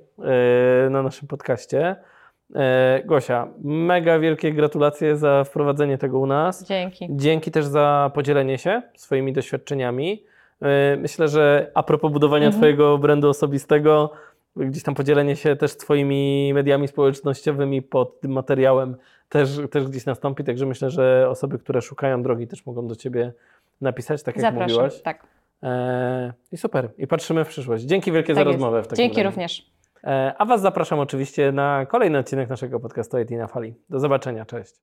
y, 0.87 0.89
na 0.89 1.03
naszym 1.03 1.27
podcaście. 1.27 1.95
E, 2.55 3.01
Gosia, 3.05 3.47
mega 3.63 4.19
wielkie 4.19 4.53
gratulacje 4.53 5.17
za 5.17 5.43
wprowadzenie 5.43 5.97
tego 5.97 6.19
u 6.19 6.25
nas. 6.25 6.63
Dzięki. 6.63 7.07
Dzięki 7.09 7.51
też 7.51 7.65
za 7.65 8.11
podzielenie 8.13 8.57
się 8.57 8.81
swoimi 8.95 9.33
doświadczeniami. 9.33 10.23
E, 10.61 10.97
Myślę, 10.97 11.27
że 11.27 11.71
a 11.73 11.83
propos 11.83 12.11
budowania 12.11 12.45
Mhm. 12.45 12.61
Twojego 12.61 12.97
brandu 12.97 13.29
osobistego, 13.29 14.11
gdzieś 14.57 14.83
tam 14.83 14.95
podzielenie 14.95 15.35
się 15.35 15.55
też 15.55 15.77
Twoimi 15.77 16.51
mediami 16.53 16.87
społecznościowymi 16.87 17.81
pod 17.81 18.19
tym 18.21 18.31
materiałem 18.31 18.95
też, 19.29 19.49
też 19.71 19.87
gdzieś 19.87 20.05
nastąpi. 20.05 20.43
Także 20.43 20.65
myślę, 20.65 20.89
że 20.89 21.27
osoby, 21.29 21.59
które 21.59 21.81
szukają 21.81 22.23
drogi, 22.23 22.47
też 22.47 22.65
mogą 22.65 22.87
do 22.87 22.95
Ciebie 22.95 23.33
napisać, 23.81 24.23
tak 24.23 24.35
jak 24.35 24.41
Zapraszam. 24.41 24.75
mówiłaś. 24.77 25.01
Tak, 25.01 25.27
E, 25.63 26.33
I 26.51 26.57
super. 26.57 26.89
I 26.97 27.07
patrzymy 27.07 27.45
w 27.45 27.47
przyszłość. 27.47 27.83
Dzięki 27.83 28.11
wielkie 28.11 28.27
tak 28.27 28.35
za 28.35 28.41
jest. 28.41 28.51
rozmowę. 28.53 28.83
W 28.83 28.87
takim 28.87 28.97
Dzięki 29.05 29.23
razie. 29.23 29.29
również. 29.29 29.71
E, 30.03 30.33
A 30.37 30.45
Was 30.45 30.61
zapraszam 30.61 30.99
oczywiście 30.99 31.51
na 31.51 31.85
kolejny 31.85 32.17
odcinek 32.17 32.49
naszego 32.49 32.79
podcastu 32.79 33.19
IT 33.19 33.31
na 33.31 33.47
fali. 33.47 33.75
Do 33.89 33.99
zobaczenia. 33.99 34.45
Cześć. 34.45 34.73